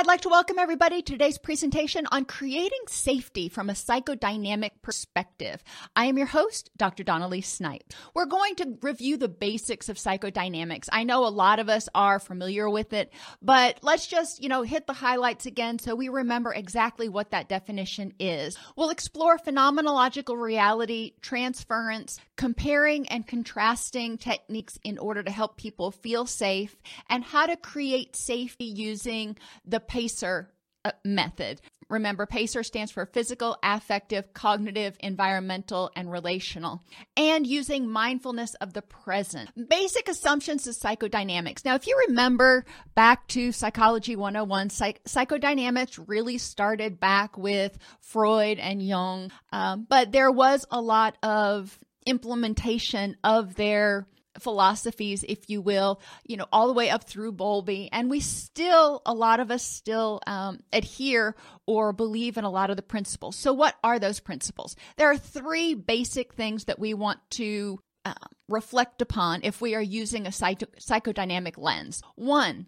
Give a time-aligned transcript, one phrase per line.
[0.00, 5.62] I'd like to welcome everybody to today's presentation on creating safety from a psychodynamic perspective.
[5.94, 7.04] I am your host, Dr.
[7.04, 7.92] Dawn-Elise Snipe.
[8.14, 10.88] We're going to review the basics of psychodynamics.
[10.90, 14.62] I know a lot of us are familiar with it, but let's just, you know,
[14.62, 18.56] hit the highlights again so we remember exactly what that definition is.
[18.76, 26.24] We'll explore phenomenological reality, transference, comparing and contrasting techniques in order to help people feel
[26.24, 26.74] safe,
[27.10, 30.48] and how to create safety using the PACER
[30.84, 31.60] uh, method.
[31.88, 36.84] Remember, PACER stands for physical, affective, cognitive, environmental, and relational,
[37.16, 39.50] and using mindfulness of the present.
[39.68, 41.64] Basic assumptions of psychodynamics.
[41.64, 48.60] Now, if you remember back to Psychology 101, psych- psychodynamics really started back with Freud
[48.60, 54.06] and Jung, um, but there was a lot of implementation of their
[54.38, 57.88] philosophies, if you will, you know, all the way up through Bowlby.
[57.92, 61.34] And we still, a lot of us still um, adhere
[61.66, 63.36] or believe in a lot of the principles.
[63.36, 64.76] So, what are those principles?
[64.96, 68.14] There are three basic things that we want to uh,
[68.48, 72.02] reflect upon if we are using a psych- psychodynamic lens.
[72.14, 72.66] One,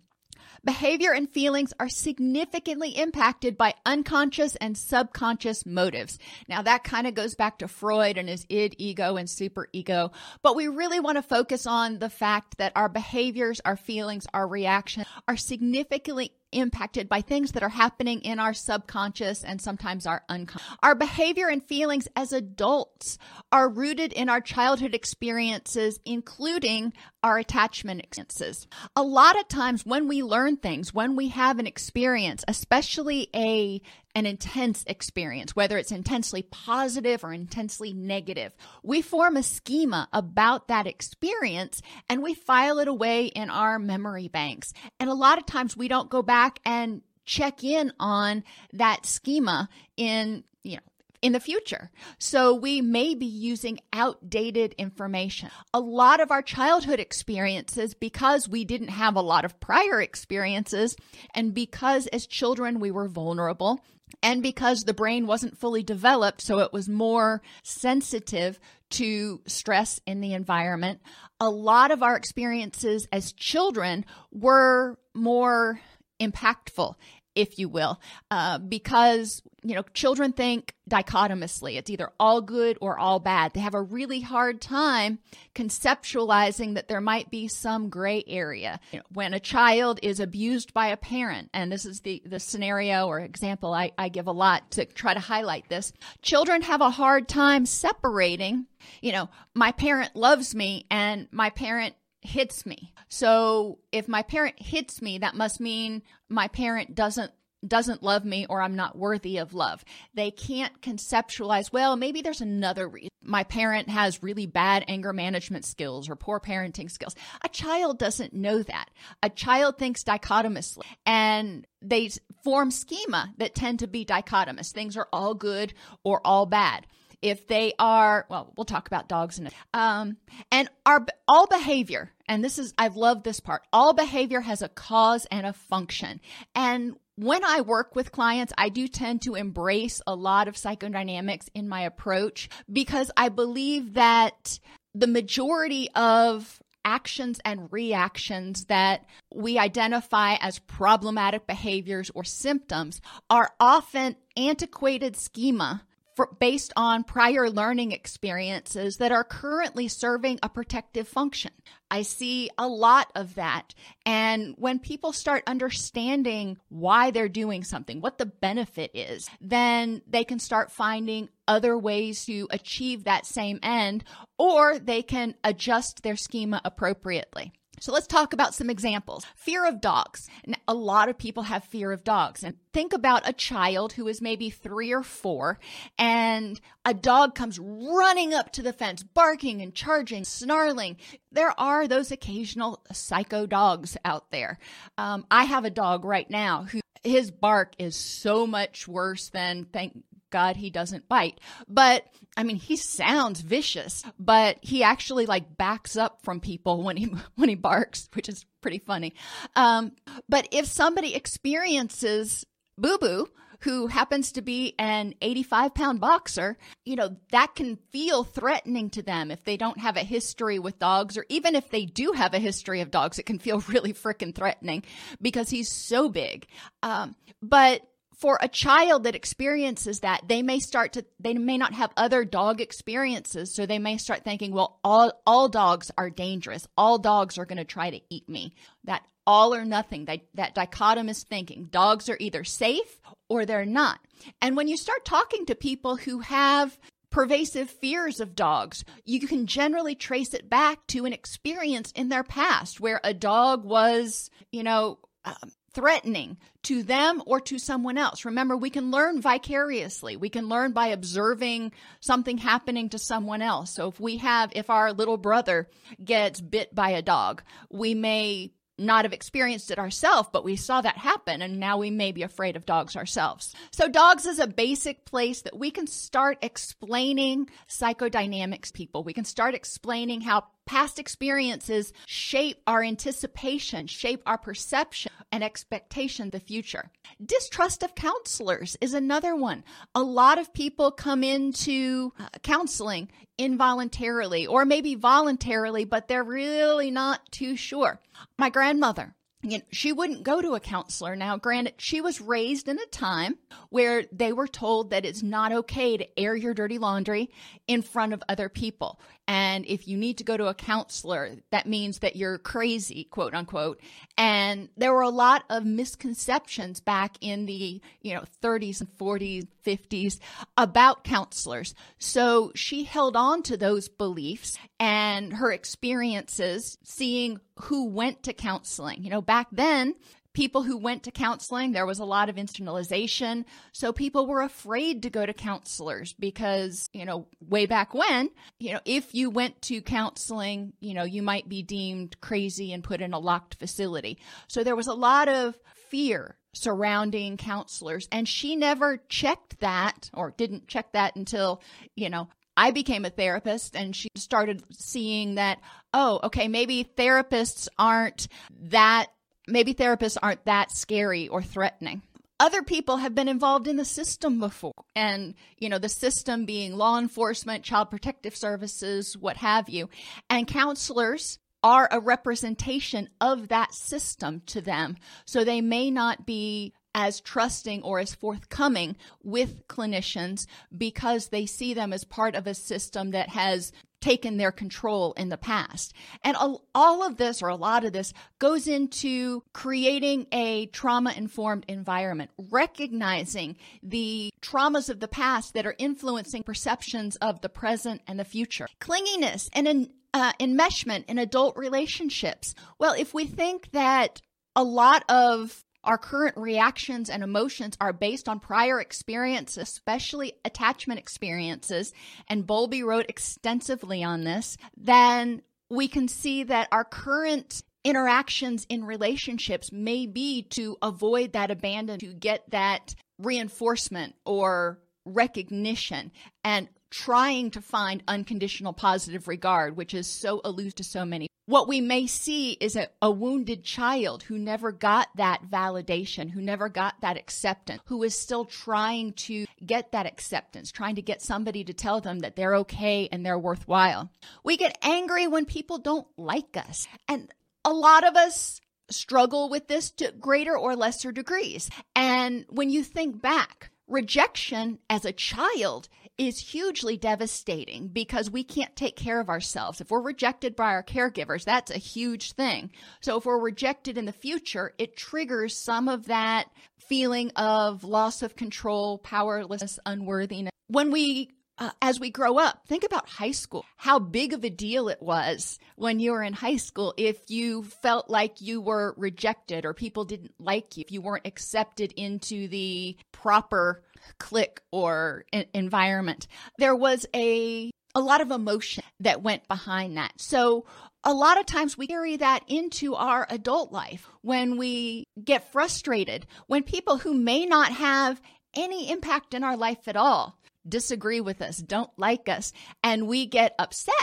[0.65, 6.21] Behavior and feelings are significantly impacted by unconscious and subconscious motives.
[6.49, 10.55] Now, that kind of goes back to Freud and his id, ego, and superego, but
[10.55, 15.07] we really want to focus on the fact that our behaviors, our feelings, our reactions
[15.27, 20.69] are significantly impacted by things that are happening in our subconscious and sometimes our unconscious.
[20.83, 23.19] Our behavior and feelings as adults
[23.51, 26.93] are rooted in our childhood experiences, including
[27.23, 28.67] our attachment experiences.
[28.97, 33.81] A lot of times when we learn things, when we have an experience, especially a
[34.15, 38.55] an intense experience, whether it's intensely positive or intensely negative.
[38.83, 44.29] We form a schema about that experience and we file it away in our memory
[44.29, 44.73] banks.
[45.01, 49.69] And a lot of times we don't go back and check in on that schema
[49.97, 50.83] in, you know,
[51.23, 51.89] in the future.
[52.19, 55.51] So we may be using outdated information.
[55.73, 60.97] A lot of our childhood experiences, because we didn't have a lot of prior experiences,
[61.33, 63.85] and because as children we were vulnerable,
[64.23, 68.59] and because the brain wasn't fully developed, so it was more sensitive
[68.91, 71.01] to stress in the environment,
[71.41, 75.81] a lot of our experiences as children were more
[76.21, 76.95] impactful
[77.35, 78.01] if you will,
[78.31, 81.77] uh, because you know children think dichotomously.
[81.77, 83.53] It's either all good or all bad.
[83.53, 85.19] They have a really hard time
[85.55, 88.81] conceptualizing that there might be some gray area.
[88.93, 92.41] You know, when a child is abused by a parent, and this is the the
[92.41, 95.93] scenario or example I, I give a lot to try to highlight this.
[96.23, 98.67] Children have a hard time separating.
[99.01, 102.93] You know, my parent loves me, and my parent hits me.
[103.09, 107.33] So if my parent hits me, that must mean my parent doesn't
[107.67, 109.85] doesn't love me or I'm not worthy of love.
[110.15, 113.11] They can't conceptualize, well, maybe there's another reason.
[113.23, 117.15] My parent has really bad anger management skills or poor parenting skills.
[117.45, 118.87] A child doesn't know that.
[119.23, 122.11] A child thinks dichotomously and they
[122.43, 124.73] form schema that tend to be dichotomous.
[124.73, 126.87] Things are all good or all bad
[127.23, 130.17] if they are well we'll talk about dogs in it um,
[130.51, 134.69] and our all behavior and this is i've loved this part all behavior has a
[134.69, 136.21] cause and a function.
[136.55, 141.49] And when I work with clients, I do tend to embrace a lot of psychodynamics
[141.55, 144.59] in my approach because I believe that
[144.95, 153.53] the majority of actions and reactions that we identify as problematic behaviors or symptoms are
[153.61, 161.09] often antiquated schema for, based on prior learning experiences that are currently serving a protective
[161.09, 161.53] function.
[161.91, 163.75] I see a lot of that.
[164.07, 170.25] And when people start understanding why they're doing something, what the benefit is, then they
[170.25, 174.05] can start finding other ways to achieve that same end,
[174.39, 177.53] or they can adjust their schema appropriately.
[177.83, 179.27] So let's talk about some examples.
[179.35, 180.29] Fear of dogs.
[180.69, 182.45] A lot of people have fear of dogs.
[182.45, 185.59] And think about a child who is maybe three or four,
[185.99, 190.97] and a dog comes running up to the fence, barking and charging, snarling.
[191.33, 194.61] There are those occasional psycho dogs out there.
[194.97, 199.65] Um, I have a dog right now who his bark is so much worse than
[199.65, 201.39] thank God he doesn't bite.
[201.69, 202.05] But
[202.37, 207.05] I mean, he sounds vicious, but he actually like backs up from people when he
[207.37, 209.15] when he barks, which is pretty funny.
[209.55, 209.93] Um,
[210.29, 212.45] but if somebody experiences
[212.79, 213.29] Boo Boo,
[213.63, 219.03] who happens to be an 85 pound boxer, you know, that can feel threatening to
[219.03, 222.35] them if they don't have a history with dogs, or even if they do have
[222.35, 224.83] a history of dogs, it can feel really freaking threatening
[225.21, 226.47] because he's so big.
[226.83, 227.83] Um, but
[228.23, 232.25] for a child that experiences that, they may start to, they may not have other
[232.25, 233.53] dog experiences.
[233.53, 236.69] So they may start thinking, well, all, all dogs are dangerous.
[236.79, 238.55] All dogs are going to try to eat me.
[238.85, 241.65] That all or nothing, that, that dichotomous thinking.
[241.65, 243.99] Dogs are either safe or they're not.
[244.41, 246.79] And when you start talking to people who have
[247.11, 252.23] pervasive fears of dogs, you can generally trace it back to an experience in their
[252.23, 258.25] past where a dog was, you know, um, threatening to them or to someone else.
[258.25, 260.17] Remember, we can learn vicariously.
[260.17, 263.71] We can learn by observing something happening to someone else.
[263.73, 265.69] So if we have, if our little brother
[266.03, 270.81] gets bit by a dog, we may not have experienced it ourselves, but we saw
[270.81, 273.55] that happen and now we may be afraid of dogs ourselves.
[273.71, 279.05] So dogs is a basic place that we can start explaining psychodynamics people.
[279.05, 286.31] We can start explaining how past experiences shape our anticipation, shape our perception and expectation
[286.31, 286.91] the future.
[287.25, 289.65] Distrust of counselors is another one.
[289.95, 296.91] A lot of people come into uh, counseling involuntarily or maybe voluntarily, but they're really
[296.91, 298.01] not too sure.
[298.39, 301.17] My grandmother, you know, she wouldn't go to a counselor.
[301.17, 303.39] Now, granted, she was raised in a time
[303.71, 307.31] where they were told that it's not okay to air your dirty laundry
[307.67, 309.01] in front of other people.
[309.33, 313.33] And if you need to go to a counselor, that means that you're crazy, quote
[313.33, 313.81] unquote.
[314.19, 319.49] And there were a lot of misconceptions back in the, you know, 30s and 40s,
[319.65, 320.19] 50s
[320.59, 321.75] about counselors.
[321.99, 329.03] So she held on to those beliefs and her experiences seeing who went to counseling.
[329.03, 329.95] You know, back then,
[330.35, 333.45] people who went to counseling, there was a lot of institutionalization.
[333.73, 338.73] So people were afraid to go to counselors because, you know, way back when, you
[338.73, 343.01] know, if you went to counseling, you know, you might be deemed crazy and put
[343.01, 344.19] in a locked facility.
[344.49, 345.59] So there was a lot of
[345.91, 348.09] fear surrounding counselors.
[348.13, 351.63] And she never checked that or didn't check that until,
[351.95, 355.59] you know, I became a therapist and she started seeing that,
[355.95, 358.29] oh, okay, maybe therapists aren't
[358.65, 359.07] that
[359.47, 362.03] maybe therapists aren't that scary or threatening.
[362.41, 366.77] Other people have been involved in the system before, and you know, the system being
[366.77, 369.89] law enforcement, child protective services, what have you.
[370.29, 374.97] And counselors are a representation of that system to them.
[375.25, 381.75] So they may not be as trusting or as forthcoming with clinicians because they see
[381.75, 385.95] them as part of a system that has taken their control in the past.
[386.23, 386.37] And
[386.75, 392.31] all of this, or a lot of this, goes into creating a trauma informed environment,
[392.51, 398.25] recognizing the traumas of the past that are influencing perceptions of the present and the
[398.25, 398.67] future.
[398.81, 402.55] Clinginess and an uh, enmeshment in adult relationships.
[402.79, 404.21] Well, if we think that
[404.55, 411.01] a lot of our current reactions and emotions are based on prior experience, especially attachment
[411.01, 411.93] experiences,
[412.29, 418.85] and Bowlby wrote extensively on this, then we can see that our current interactions in
[418.85, 426.13] relationships may be to avoid that abandon, to get that reinforcement or recognition.
[426.45, 431.27] And trying to find unconditional positive regard, which is so elusive to so many.
[431.47, 436.41] What we may see is a, a, wounded child who never got that validation, who
[436.41, 441.21] never got that acceptance, who is still trying to get that acceptance, trying to get
[441.21, 444.09] somebody to tell them that they're okay and they're worthwhile.
[444.45, 446.87] We get angry when people don't like us.
[447.09, 447.33] And
[447.65, 451.71] a lot of us struggle with this to greater or lesser degrees.
[451.97, 455.89] And when you think back, rejection as a child
[456.19, 459.81] is hugely devastating because we can't take care of ourselves.
[459.81, 462.71] If we're rejected by our caregivers, that's a huge thing.
[463.01, 468.23] So if we're rejected in the future, it triggers some of that feeling of loss
[468.23, 470.53] of control, powerlessness, unworthiness.
[470.69, 471.31] When we
[471.63, 475.01] uh, as we grow up, think about high school, how big of a deal it
[475.01, 479.73] was when you were in high school if you felt like you were rejected or
[479.73, 483.85] people didn't like you, if you weren't accepted into the proper
[484.19, 486.27] clique or environment.
[486.59, 490.13] There was a a lot of emotion that went behind that.
[490.17, 490.65] So
[491.05, 496.27] a lot of times we carry that into our adult life when we get frustrated,
[496.49, 498.21] when people who may not have
[498.55, 500.39] any impact in our life at all
[500.69, 502.53] disagree with us, don't like us,
[502.83, 503.95] and we get upset,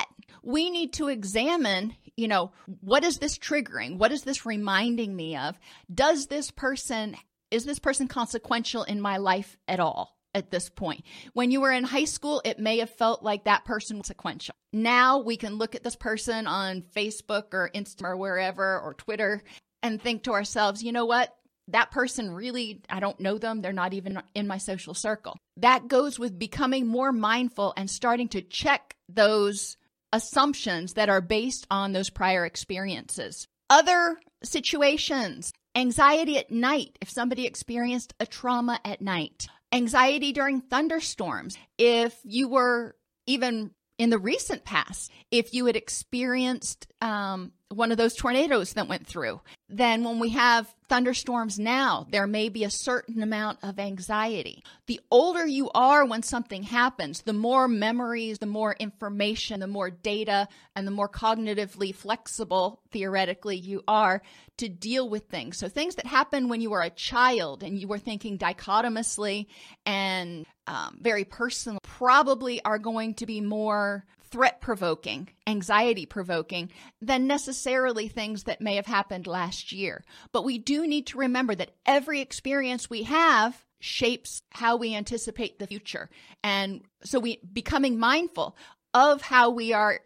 [0.44, 2.52] we need to examine, you know,
[2.82, 3.98] what is this triggering?
[3.98, 5.60] What is this reminding me of?
[5.94, 7.16] Does this person,
[7.52, 10.16] is this person consequential in my life at all?
[10.36, 13.66] At this point, when you were in high school, it may have felt like that
[13.66, 14.54] person was sequential.
[14.72, 19.42] Now we can look at this person on Facebook or Instagram or wherever or Twitter
[19.82, 21.36] and think to ourselves, you know what?
[21.72, 23.62] That person really, I don't know them.
[23.62, 25.38] They're not even in my social circle.
[25.58, 29.78] That goes with becoming more mindful and starting to check those
[30.12, 33.48] assumptions that are based on those prior experiences.
[33.70, 41.58] Other situations, anxiety at night, if somebody experienced a trauma at night, anxiety during thunderstorms,
[41.78, 42.96] if you were
[43.28, 48.88] even in the recent past, if you had experienced um, one of those tornadoes that
[48.88, 49.40] went through,
[49.70, 54.64] then when we have thunderstorms now, there may be a certain amount of anxiety.
[54.88, 59.92] The older you are when something happens, the more memories, the more information, the more
[59.92, 64.22] data, and the more cognitively flexible, theoretically, you are
[64.58, 65.58] to deal with things.
[65.58, 69.48] So, things that happened when you were a child and you were thinking dichotomously
[69.86, 76.72] and um, very personal probably are going to be more threat provoking, anxiety provoking
[77.02, 80.04] than necessarily things that may have happened last year.
[80.32, 85.58] But we do need to remember that every experience we have shapes how we anticipate
[85.58, 86.10] the future.
[86.44, 88.56] And so we becoming mindful
[88.94, 90.00] of how we are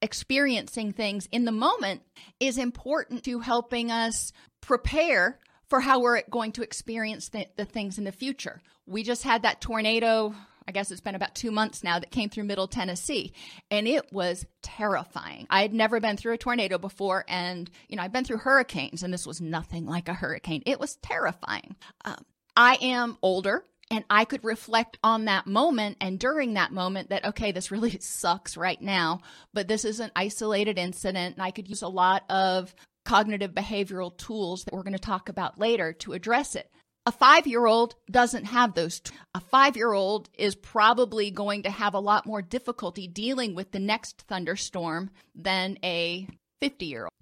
[0.00, 2.02] experiencing things in the moment
[2.40, 5.38] is important to helping us prepare
[5.68, 8.60] for how we're going to experience the, the things in the future.
[8.86, 10.34] We just had that tornado
[10.66, 13.32] I guess it's been about two months now that came through middle Tennessee.
[13.70, 15.46] And it was terrifying.
[15.50, 17.24] I had never been through a tornado before.
[17.28, 20.62] And, you know, I've been through hurricanes, and this was nothing like a hurricane.
[20.66, 21.76] It was terrifying.
[22.04, 22.24] Um,
[22.56, 23.64] I am older.
[23.90, 27.90] And I could reflect on that moment and during that moment that, okay, this really
[28.00, 29.20] sucks right now,
[29.52, 31.36] but this is an isolated incident.
[31.36, 35.28] And I could use a lot of cognitive behavioral tools that we're going to talk
[35.28, 36.70] about later to address it.
[37.04, 39.02] A five year old doesn't have those.
[39.34, 43.72] A five year old is probably going to have a lot more difficulty dealing with
[43.72, 46.28] the next thunderstorm than a
[46.60, 47.12] 50 year old.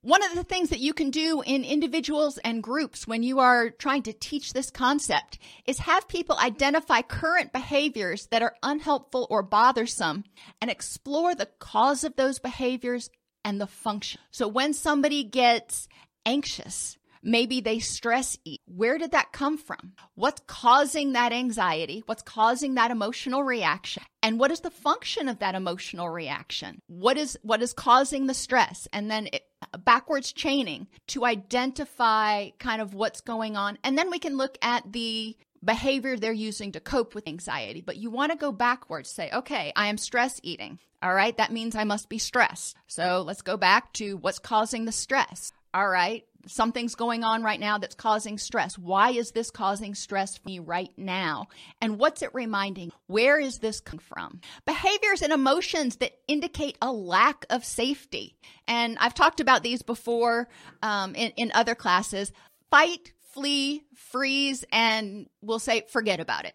[0.00, 3.68] One of the things that you can do in individuals and groups when you are
[3.68, 9.42] trying to teach this concept is have people identify current behaviors that are unhelpful or
[9.42, 10.24] bothersome
[10.62, 13.10] and explore the cause of those behaviors
[13.44, 14.22] and the function.
[14.30, 15.86] So when somebody gets
[16.24, 16.97] anxious,
[17.28, 18.62] maybe they stress eat.
[18.66, 19.92] Where did that come from?
[20.14, 22.02] What's causing that anxiety?
[22.06, 24.02] What's causing that emotional reaction?
[24.22, 26.80] And what is the function of that emotional reaction?
[26.86, 28.88] What is what is causing the stress?
[28.92, 29.42] And then it,
[29.84, 33.78] backwards chaining to identify kind of what's going on.
[33.84, 37.80] And then we can look at the behavior they're using to cope with anxiety.
[37.80, 40.78] But you want to go backwards, say, okay, I am stress eating.
[41.02, 42.76] All right, that means I must be stressed.
[42.86, 45.52] So let's go back to what's causing the stress.
[45.72, 48.78] All right, something's going on right now that's causing stress.
[48.78, 51.48] Why is this causing stress for me right now?
[51.80, 52.92] And what's it reminding?
[53.06, 54.40] Where is this coming from?
[54.64, 58.36] Behaviors and emotions that indicate a lack of safety.
[58.66, 60.48] And I've talked about these before
[60.82, 62.32] um, in, in other classes.
[62.70, 66.54] Fight, flee, freeze, and we'll say forget about it.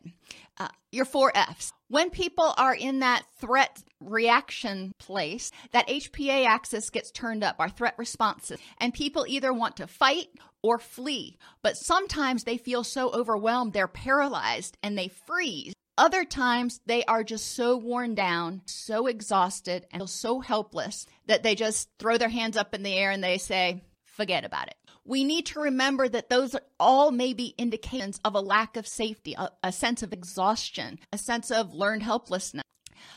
[0.58, 1.74] Uh, your four F's.
[1.88, 7.70] When people are in that threat reaction place, that HPA axis gets turned up, our
[7.70, 10.28] threat responses, and people either want to fight
[10.62, 11.38] or flee.
[11.62, 15.74] But sometimes they feel so overwhelmed, they're paralyzed and they freeze.
[15.98, 21.54] Other times they are just so worn down, so exhausted, and so helpless that they
[21.54, 25.24] just throw their hands up in the air and they say, forget about it we
[25.24, 29.50] need to remember that those all may be indications of a lack of safety, a,
[29.62, 32.64] a sense of exhaustion, a sense of learned helplessness.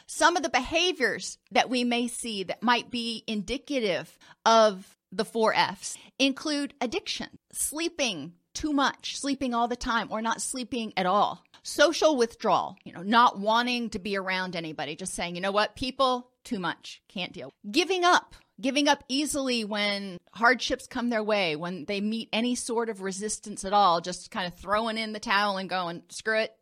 [0.07, 5.55] Some of the behaviors that we may see that might be indicative of the four
[5.55, 11.45] F's include addiction, sleeping too much, sleeping all the time, or not sleeping at all.
[11.63, 15.77] Social withdrawal, you know, not wanting to be around anybody, just saying, you know what,
[15.77, 17.51] people, too much, can't deal.
[17.71, 22.89] Giving up, giving up easily when hardships come their way, when they meet any sort
[22.89, 26.55] of resistance at all, just kind of throwing in the towel and going, screw it,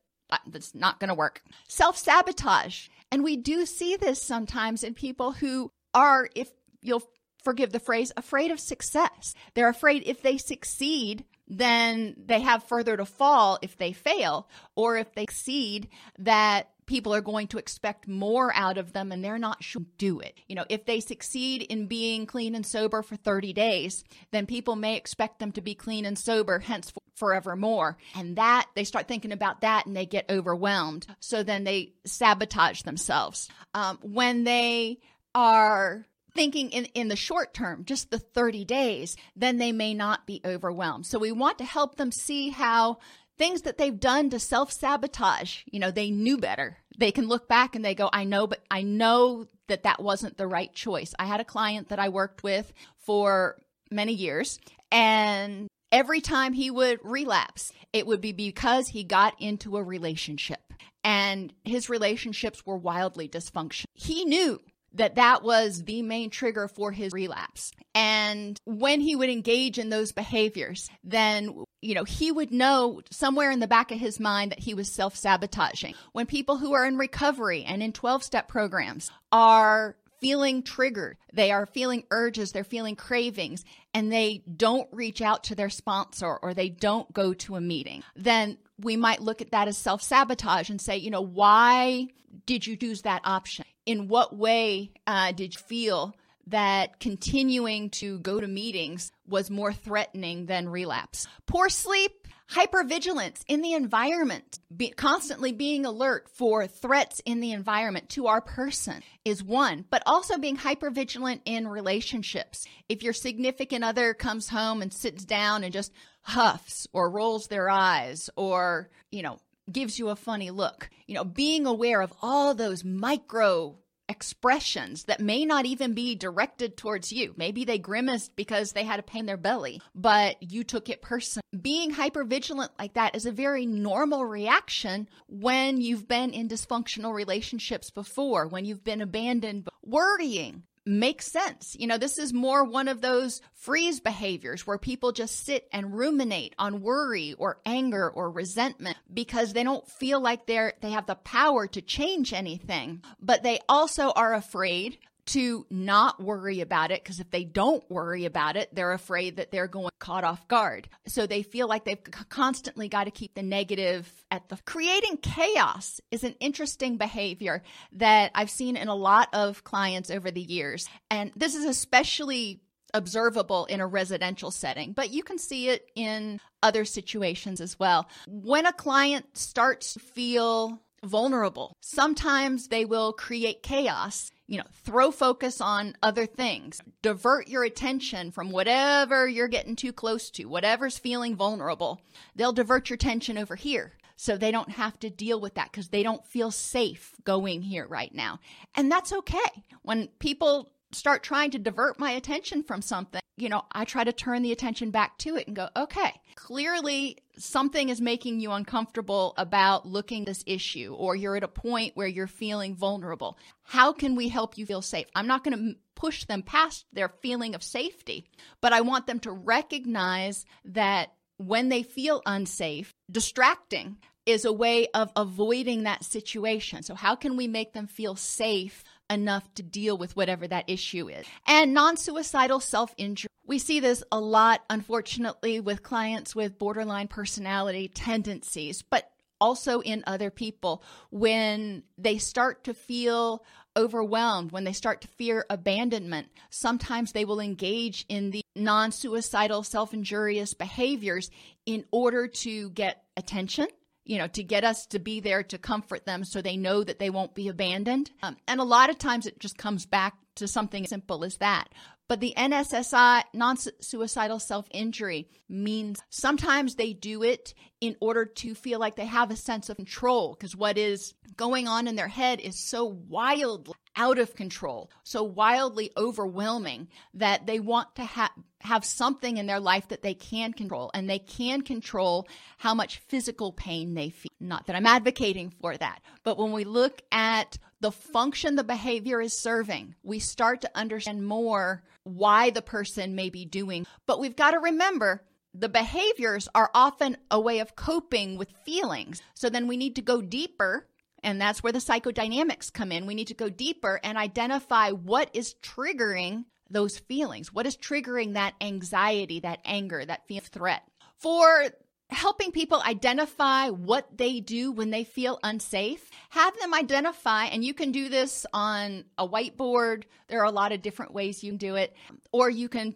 [0.46, 1.42] that's not going to work.
[1.68, 2.88] Self sabotage.
[3.10, 7.08] And we do see this sometimes in people who are, if you'll
[7.44, 9.34] forgive the phrase, afraid of success.
[9.54, 14.96] They're afraid if they succeed, then they have further to fall if they fail, or
[14.96, 19.38] if they succeed, that people are going to expect more out of them and they're
[19.38, 20.38] not sure to do it.
[20.48, 24.76] You know, if they succeed in being clean and sober for 30 days, then people
[24.76, 27.96] may expect them to be clean and sober hence forevermore.
[28.14, 31.06] And that they start thinking about that and they get overwhelmed.
[31.20, 33.48] So then they sabotage themselves.
[33.72, 34.98] Um, when they
[35.34, 40.26] are thinking in, in the short term, just the 30 days, then they may not
[40.26, 41.06] be overwhelmed.
[41.06, 42.98] So we want to help them see how
[43.38, 46.78] things that they've done to self sabotage, you know, they knew better.
[46.96, 50.36] They can look back and they go, I know, but I know that that wasn't
[50.36, 51.14] the right choice.
[51.18, 53.56] I had a client that I worked with for
[53.90, 54.58] many years
[54.92, 60.72] and every time he would relapse, it would be because he got into a relationship
[61.02, 63.84] and his relationships were wildly dysfunctional.
[63.94, 64.60] He knew
[64.94, 67.72] that that was the main trigger for his relapse.
[67.94, 73.50] And when he would engage in those behaviors, then, you know, he would know somewhere
[73.50, 75.94] in the back of his mind that he was self sabotaging.
[76.12, 81.50] When people who are in recovery and in 12 step programs are feeling triggered, they
[81.50, 86.54] are feeling urges, they're feeling cravings, and they don't reach out to their sponsor or
[86.54, 90.70] they don't go to a meeting, then we might look at that as self sabotage
[90.70, 92.08] and say, you know, why
[92.46, 93.64] did you use that option?
[93.86, 96.14] in what way uh, did you feel
[96.46, 101.26] that continuing to go to meetings was more threatening than relapse?
[101.46, 102.12] Poor sleep,
[102.50, 108.42] hypervigilance in the environment, be, constantly being alert for threats in the environment to our
[108.42, 112.66] person is one, but also being hypervigilant in relationships.
[112.88, 115.92] If your significant other comes home and sits down and just
[116.24, 119.38] huffs or rolls their eyes or, you know,
[119.70, 120.90] gives you a funny look.
[121.06, 123.76] You know, being aware of all those micro
[124.08, 127.32] expressions that may not even be directed towards you.
[127.36, 131.00] Maybe they grimaced because they had a pain in their belly, but you took it
[131.00, 131.42] personally.
[131.58, 137.90] Being hypervigilant like that is a very normal reaction when you've been in dysfunctional relationships
[137.90, 139.68] before, when you've been abandoned.
[139.82, 141.76] Worrying, makes sense.
[141.78, 145.96] You know, this is more one of those freeze behaviors where people just sit and
[145.96, 151.06] ruminate on worry or anger or resentment because they don't feel like they're they have
[151.06, 157.02] the power to change anything, but they also are afraid to not worry about it
[157.02, 160.88] because if they don't worry about it, they're afraid that they're going caught off guard.
[161.06, 166.00] So they feel like they've constantly got to keep the negative at the creating chaos
[166.10, 170.88] is an interesting behavior that I've seen in a lot of clients over the years.
[171.10, 172.60] And this is especially
[172.92, 178.08] observable in a residential setting, but you can see it in other situations as well.
[178.28, 185.10] When a client starts to feel vulnerable, sometimes they will create chaos you know, throw
[185.10, 190.98] focus on other things, divert your attention from whatever you're getting too close to, whatever's
[190.98, 192.00] feeling vulnerable.
[192.36, 195.88] They'll divert your attention over here so they don't have to deal with that because
[195.88, 198.38] they don't feel safe going here right now.
[198.74, 199.64] And that's okay.
[199.82, 204.12] When people start trying to divert my attention from something, you know, I try to
[204.12, 209.34] turn the attention back to it and go, okay, clearly something is making you uncomfortable
[209.36, 213.36] about looking this issue, or you're at a point where you're feeling vulnerable.
[213.64, 215.06] How can we help you feel safe?
[215.14, 218.24] I'm not going to push them past their feeling of safety,
[218.60, 224.86] but I want them to recognize that when they feel unsafe, distracting is a way
[224.94, 226.82] of avoiding that situation.
[226.82, 231.08] So, how can we make them feel safe enough to deal with whatever that issue
[231.08, 231.26] is.
[231.46, 233.28] And non suicidal self injury.
[233.46, 240.02] We see this a lot, unfortunately, with clients with borderline personality tendencies, but also in
[240.06, 243.44] other people when they start to feel
[243.76, 246.28] overwhelmed, when they start to fear abandonment.
[246.48, 251.30] Sometimes they will engage in the non suicidal self injurious behaviors
[251.66, 253.66] in order to get attention
[254.04, 256.98] you know, to get us to be there to comfort them so they know that
[256.98, 258.10] they won't be abandoned.
[258.22, 261.68] Um, and a lot of times it just comes back to something simple as that.
[262.06, 267.54] But the NSSI, non suicidal self injury, means sometimes they do it
[267.84, 271.68] in order to feel like they have a sense of control because what is going
[271.68, 277.60] on in their head is so wildly out of control, so wildly overwhelming that they
[277.60, 281.60] want to ha- have something in their life that they can control and they can
[281.60, 284.30] control how much physical pain they feel.
[284.40, 289.20] Not that I'm advocating for that, but when we look at the function the behavior
[289.20, 293.86] is serving, we start to understand more why the person may be doing.
[294.06, 295.22] But we've got to remember
[295.54, 299.22] the behaviors are often a way of coping with feelings.
[299.34, 300.88] So then we need to go deeper.
[301.22, 303.06] And that's where the psychodynamics come in.
[303.06, 307.52] We need to go deeper and identify what is triggering those feelings.
[307.52, 310.82] What is triggering that anxiety, that anger, that fear of threat?
[311.16, 311.70] For
[312.10, 316.10] helping people identify what they do when they feel unsafe.
[316.30, 320.04] Have them identify, and you can do this on a whiteboard.
[320.28, 321.94] There are a lot of different ways you can do it.
[322.32, 322.94] Or you can,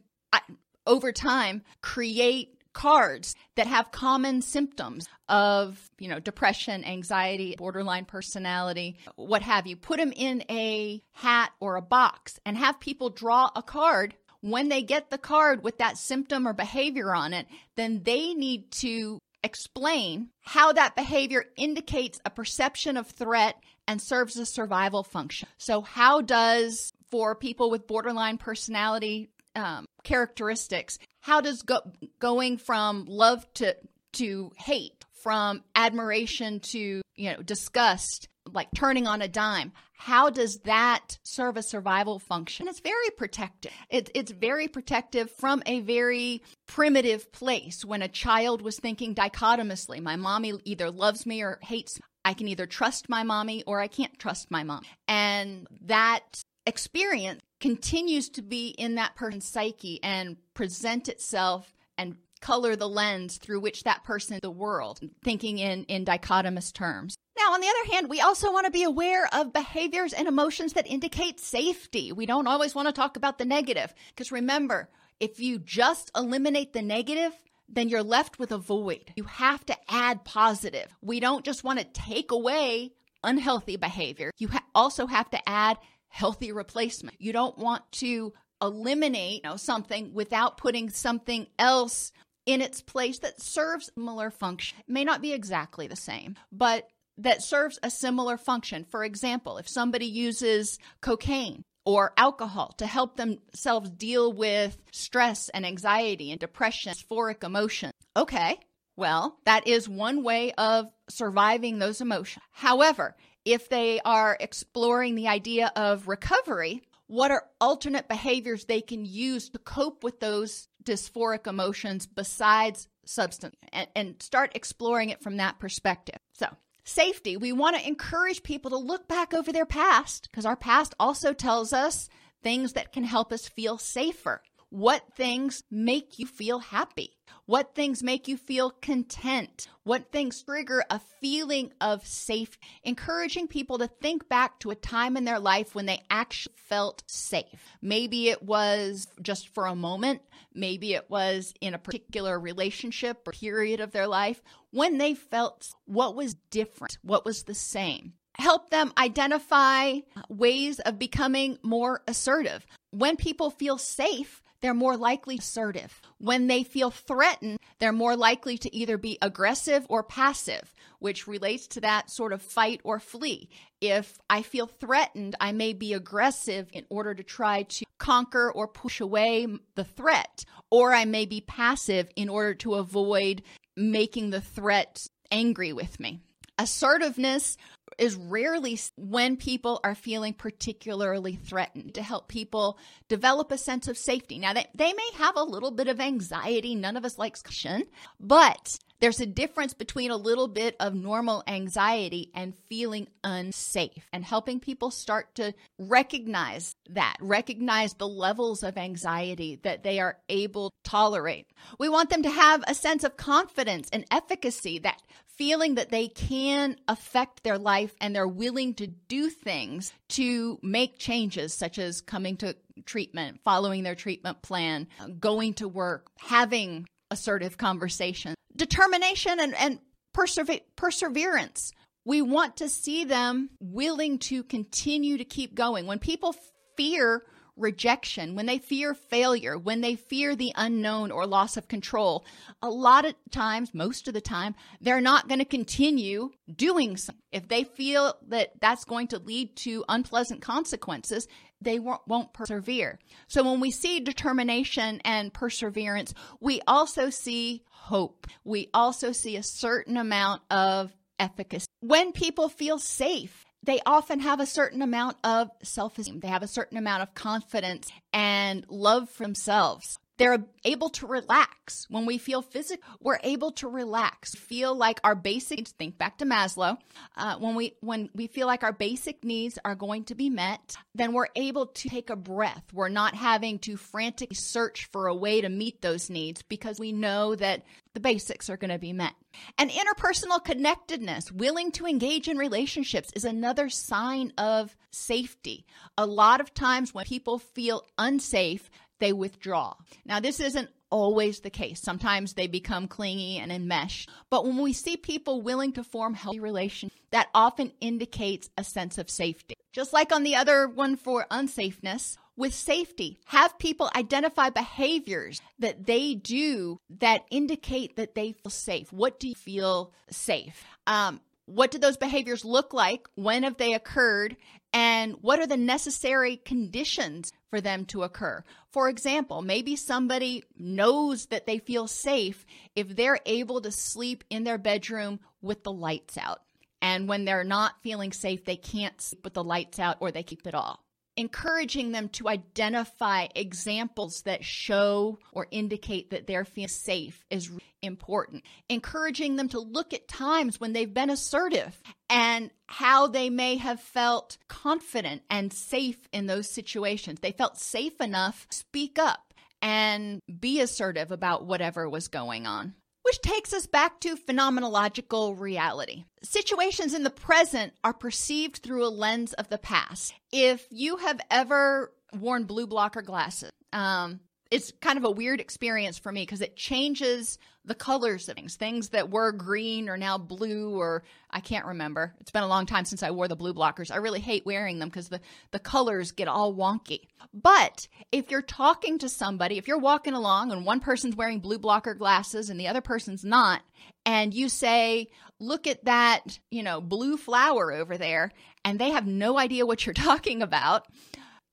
[0.89, 8.99] over time, create cards that have common symptoms of, you know, depression, anxiety, borderline personality,
[9.17, 9.77] what have you.
[9.77, 14.69] Put them in a hat or a box and have people draw a card when
[14.69, 17.47] they get the card with that symptom or behavior on it,
[17.77, 24.37] then they need to explain how that behavior indicates a perception of threat and serves
[24.37, 25.49] a survival function.
[25.59, 31.81] So, how does, for people with borderline personality um, characteristics, how does go,
[32.19, 33.77] going from love to,
[34.15, 39.73] to hate, from admiration to you know disgust like turning on a dime.
[39.97, 42.69] How does that serve a survival function?
[42.69, 43.73] It's very protective.
[43.91, 50.01] It, it's very protective from a very primitive place when a child was thinking dichotomously
[50.01, 52.05] my mommy either loves me or hates me.
[52.25, 54.83] I can either trust my mommy or I can't trust my mom.
[55.07, 62.77] And that experience continues to be in that person's psyche and present itself and color
[62.77, 67.17] the lens through which that person the world thinking in in dichotomous terms.
[67.37, 70.75] Now on the other hand we also want to be aware of behaviors and emotions
[70.75, 72.13] that indicate safety.
[72.13, 76.73] We don't always want to talk about the negative because remember if you just eliminate
[76.73, 77.33] the negative
[77.69, 79.13] then you're left with a void.
[79.17, 80.87] You have to add positive.
[81.03, 82.93] We don't just want to take away
[83.23, 84.31] unhealthy behavior.
[84.39, 85.77] You ha- also have to add
[86.09, 92.13] healthy replacement you don't want to eliminate you know, something without putting something else
[92.47, 94.79] in its place that serves similar function.
[94.81, 98.85] It may not be exactly the same, but that serves a similar function.
[98.85, 105.67] For example, if somebody uses cocaine or alcohol to help themselves deal with stress and
[105.67, 108.59] anxiety and depression, dysphoric emotion, okay,
[108.97, 112.43] well, that is one way of surviving those emotions.
[112.53, 113.15] However,
[113.49, 119.49] if they are exploring the idea of recovery, what are alternate behaviors they can use
[119.49, 125.59] to cope with those dysphoric emotions besides substance and, and start exploring it from that
[125.59, 126.19] perspective.
[126.35, 126.47] So,
[126.85, 130.95] safety, we want to encourage people to look back over their past because our past
[131.01, 132.11] also tells us
[132.43, 134.43] things that can help us feel safer.
[134.71, 137.17] What things make you feel happy?
[137.47, 139.67] What things make you feel content?
[139.85, 142.59] What things trigger a feeling of safe?
[142.85, 147.03] Encouraging people to think back to a time in their life when they actually felt
[147.07, 147.65] safe.
[147.81, 150.21] Maybe it was just for a moment.
[150.53, 155.73] Maybe it was in a particular relationship or period of their life when they felt
[155.87, 162.65] what was different, what was the same help them identify ways of becoming more assertive.
[162.91, 166.01] When people feel safe, they're more likely assertive.
[166.19, 171.67] When they feel threatened, they're more likely to either be aggressive or passive, which relates
[171.69, 173.49] to that sort of fight or flee.
[173.81, 178.67] If I feel threatened, I may be aggressive in order to try to conquer or
[178.67, 183.43] push away the threat, or I may be passive in order to avoid
[183.77, 186.21] making the threat angry with me.
[186.59, 187.57] Assertiveness
[187.99, 193.97] is rarely when people are feeling particularly threatened to help people develop a sense of
[193.97, 194.39] safety.
[194.39, 196.75] Now, they, they may have a little bit of anxiety.
[196.75, 197.85] None of us likes caution,
[198.21, 204.25] but there's a difference between a little bit of normal anxiety and feeling unsafe and
[204.25, 210.71] helping people start to recognize that, recognize the levels of anxiety that they are able
[210.71, 211.47] to tolerate.
[211.79, 215.01] We want them to have a sense of confidence and efficacy that
[215.39, 220.99] feeling that they can affect their life and they're willing to do things to make
[220.99, 224.89] changes, such as coming to treatment, following their treatment plan,
[225.21, 229.79] going to work, having assertive conversation, determination and, and
[230.13, 231.73] persever- perseverance.
[232.05, 235.87] We want to see them willing to continue to keep going.
[235.87, 236.35] When people
[236.77, 237.23] fear
[237.59, 242.25] rejection, when they fear failure, when they fear the unknown or loss of control,
[242.63, 247.23] a lot of times, most of the time, they're not going to continue doing something.
[247.33, 251.29] If they feel that that's going to lead to unpleasant consequences,
[251.61, 252.99] they won't, won't persevere.
[253.27, 258.27] So when we see determination and perseverance, we also see hope.
[258.45, 261.67] We also see a certain amount of efficacy.
[261.81, 266.21] When people feel safe they often have a certain amount of self esteem.
[266.21, 269.99] They have a certain amount of confidence and love for themselves.
[270.19, 271.87] They're able to relax.
[271.89, 274.35] When we feel physical, we're able to relax.
[274.35, 276.77] Feel like our basic think back to Maslow.
[277.17, 280.77] Uh, when we when we feel like our basic needs are going to be met,
[280.95, 282.65] then we're able to take a breath.
[282.73, 286.91] We're not having to frantically search for a way to meet those needs because we
[286.91, 287.63] know that
[287.99, 289.15] the basics are going to be met.
[289.59, 295.67] And interpersonal connectedness, willing to engage in relationships, is another sign of safety.
[295.97, 299.75] A lot of times when people feel unsafe, they withdraw.
[300.07, 301.81] Now, this isn't always the case.
[301.81, 304.09] Sometimes they become clingy and enmeshed.
[304.31, 308.97] But when we see people willing to form healthy relations, that often indicates a sense
[308.97, 309.57] of safety.
[309.73, 315.87] Just like on the other one for unsafeness, with safety, have people identify behaviors that
[315.87, 318.93] they do that indicate that they feel safe.
[318.93, 320.65] What do you feel safe?
[320.87, 323.09] Um, what do those behaviors look like?
[323.17, 324.37] When have they occurred?
[324.73, 328.45] And what are the necessary conditions for them to occur?
[328.71, 332.47] For example, maybe somebody knows that they feel safe
[332.77, 336.43] if they're able to sleep in their bedroom with the lights out.
[336.81, 340.23] And when they're not feeling safe, they can't sleep with the lights out or they
[340.23, 340.79] keep it off
[341.19, 347.51] encouraging them to identify examples that show or indicate that they're feeling safe is
[347.83, 348.45] important.
[348.69, 353.81] Encouraging them to look at times when they've been assertive and how they may have
[353.81, 357.19] felt confident and safe in those situations.
[357.21, 362.75] They felt safe enough to speak up and be assertive about whatever was going on
[363.09, 366.05] which takes us back to phenomenological reality.
[366.23, 370.13] Situations in the present are perceived through a lens of the past.
[370.31, 375.99] If you have ever worn blue blocker glasses, um, it's kind of a weird experience
[375.99, 378.57] for me because it changes the colors of things.
[378.57, 382.15] Things that were green are now blue, or I can't remember.
[382.21, 383.93] It's been a long time since I wore the blue blockers.
[383.93, 387.09] I really hate wearing them because the, the colors get all wonky.
[387.35, 391.59] But if you're talking to somebody, if you're walking along and one person's wearing blue
[391.59, 393.61] blocker glasses and the other person's not,
[394.07, 395.09] and you say,
[395.39, 398.33] look at that, you know, blue flower over there,
[398.65, 400.87] and they have no idea what you're talking about,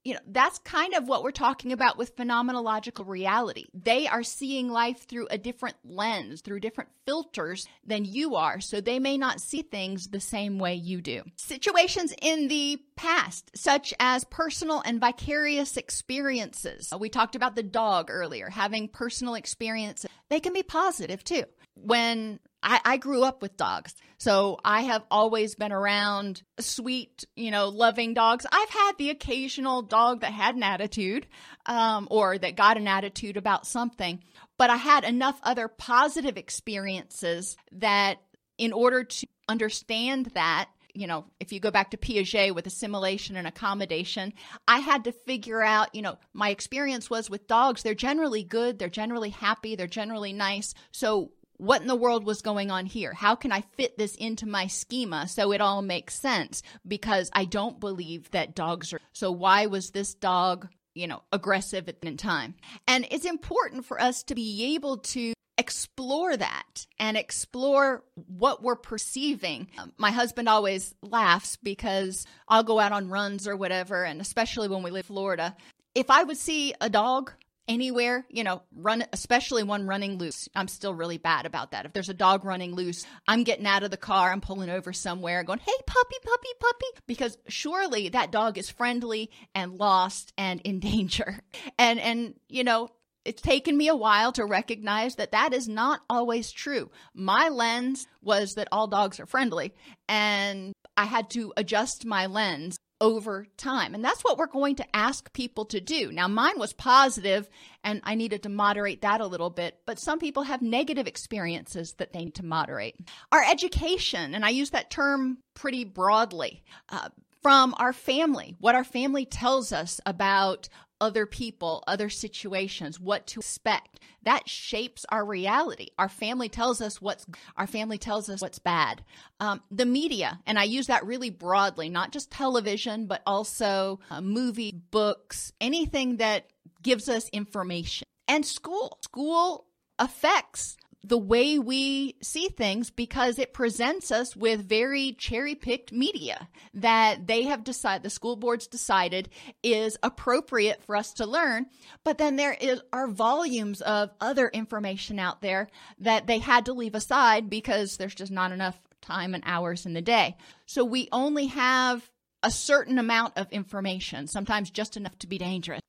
[0.05, 3.65] you know, that's kind of what we're talking about with phenomenological reality.
[3.73, 8.61] They are seeing life through a different lens, through different filters than you are.
[8.61, 11.23] So they may not see things the same way you do.
[11.37, 16.93] Situations in the past, such as personal and vicarious experiences.
[16.97, 20.09] We talked about the dog earlier, having personal experiences.
[20.29, 21.45] They can be positive too.
[21.75, 23.93] When I, I grew up with dogs.
[24.17, 28.45] So I have always been around sweet, you know, loving dogs.
[28.51, 31.27] I've had the occasional dog that had an attitude
[31.67, 34.23] um, or that got an attitude about something,
[34.57, 38.17] but I had enough other positive experiences that
[38.57, 43.35] in order to understand that, you know, if you go back to Piaget with assimilation
[43.35, 44.33] and accommodation,
[44.65, 48.79] I had to figure out, you know, my experience was with dogs, they're generally good,
[48.79, 50.73] they're generally happy, they're generally nice.
[50.91, 53.13] So what in the world was going on here?
[53.13, 56.61] How can I fit this into my schema so it all makes sense?
[56.87, 58.99] Because I don't believe that dogs are.
[59.13, 62.55] So why was this dog, you know, aggressive at the time?
[62.87, 68.75] And it's important for us to be able to explore that and explore what we're
[68.75, 69.67] perceiving.
[69.77, 74.67] Um, my husband always laughs because I'll go out on runs or whatever, and especially
[74.67, 75.55] when we live in Florida.
[75.93, 77.31] If I would see a dog
[77.67, 80.47] anywhere, you know, run, especially one running loose.
[80.55, 81.85] I'm still really bad about that.
[81.85, 84.93] If there's a dog running loose, I'm getting out of the car, I'm pulling over
[84.93, 90.61] somewhere, going, hey, puppy, puppy, puppy, because surely that dog is friendly and lost and
[90.61, 91.39] in danger.
[91.77, 92.89] And, and, you know,
[93.25, 96.91] it's taken me a while to recognize that that is not always true.
[97.15, 99.73] My lens was that all dogs are friendly,
[100.07, 103.93] and I had to adjust my lens over time.
[103.93, 106.11] And that's what we're going to ask people to do.
[106.11, 107.49] Now, mine was positive
[107.83, 111.93] and I needed to moderate that a little bit, but some people have negative experiences
[111.93, 112.95] that they need to moderate.
[113.31, 116.63] Our education, and I use that term pretty broadly.
[116.89, 117.09] Uh,
[117.41, 120.67] from our family, what our family tells us about
[121.01, 123.99] other people, other situations, what to expect.
[124.23, 125.89] That shapes our reality.
[125.99, 127.25] Our family tells us what's
[127.57, 129.03] our family tells us what's bad.
[129.39, 134.21] Um, the media, and I use that really broadly, not just television, but also uh,
[134.21, 136.47] movie, books, anything that
[136.81, 138.05] gives us information.
[138.27, 139.67] And school, school
[139.99, 146.49] affects the way we see things because it presents us with very cherry picked media
[146.73, 149.29] that they have decided, the school boards decided
[149.61, 151.67] is appropriate for us to learn.
[152.03, 156.73] But then there is, are volumes of other information out there that they had to
[156.73, 160.35] leave aside because there's just not enough time and hours in the day.
[160.65, 162.09] So we only have
[162.41, 165.81] a certain amount of information, sometimes just enough to be dangerous.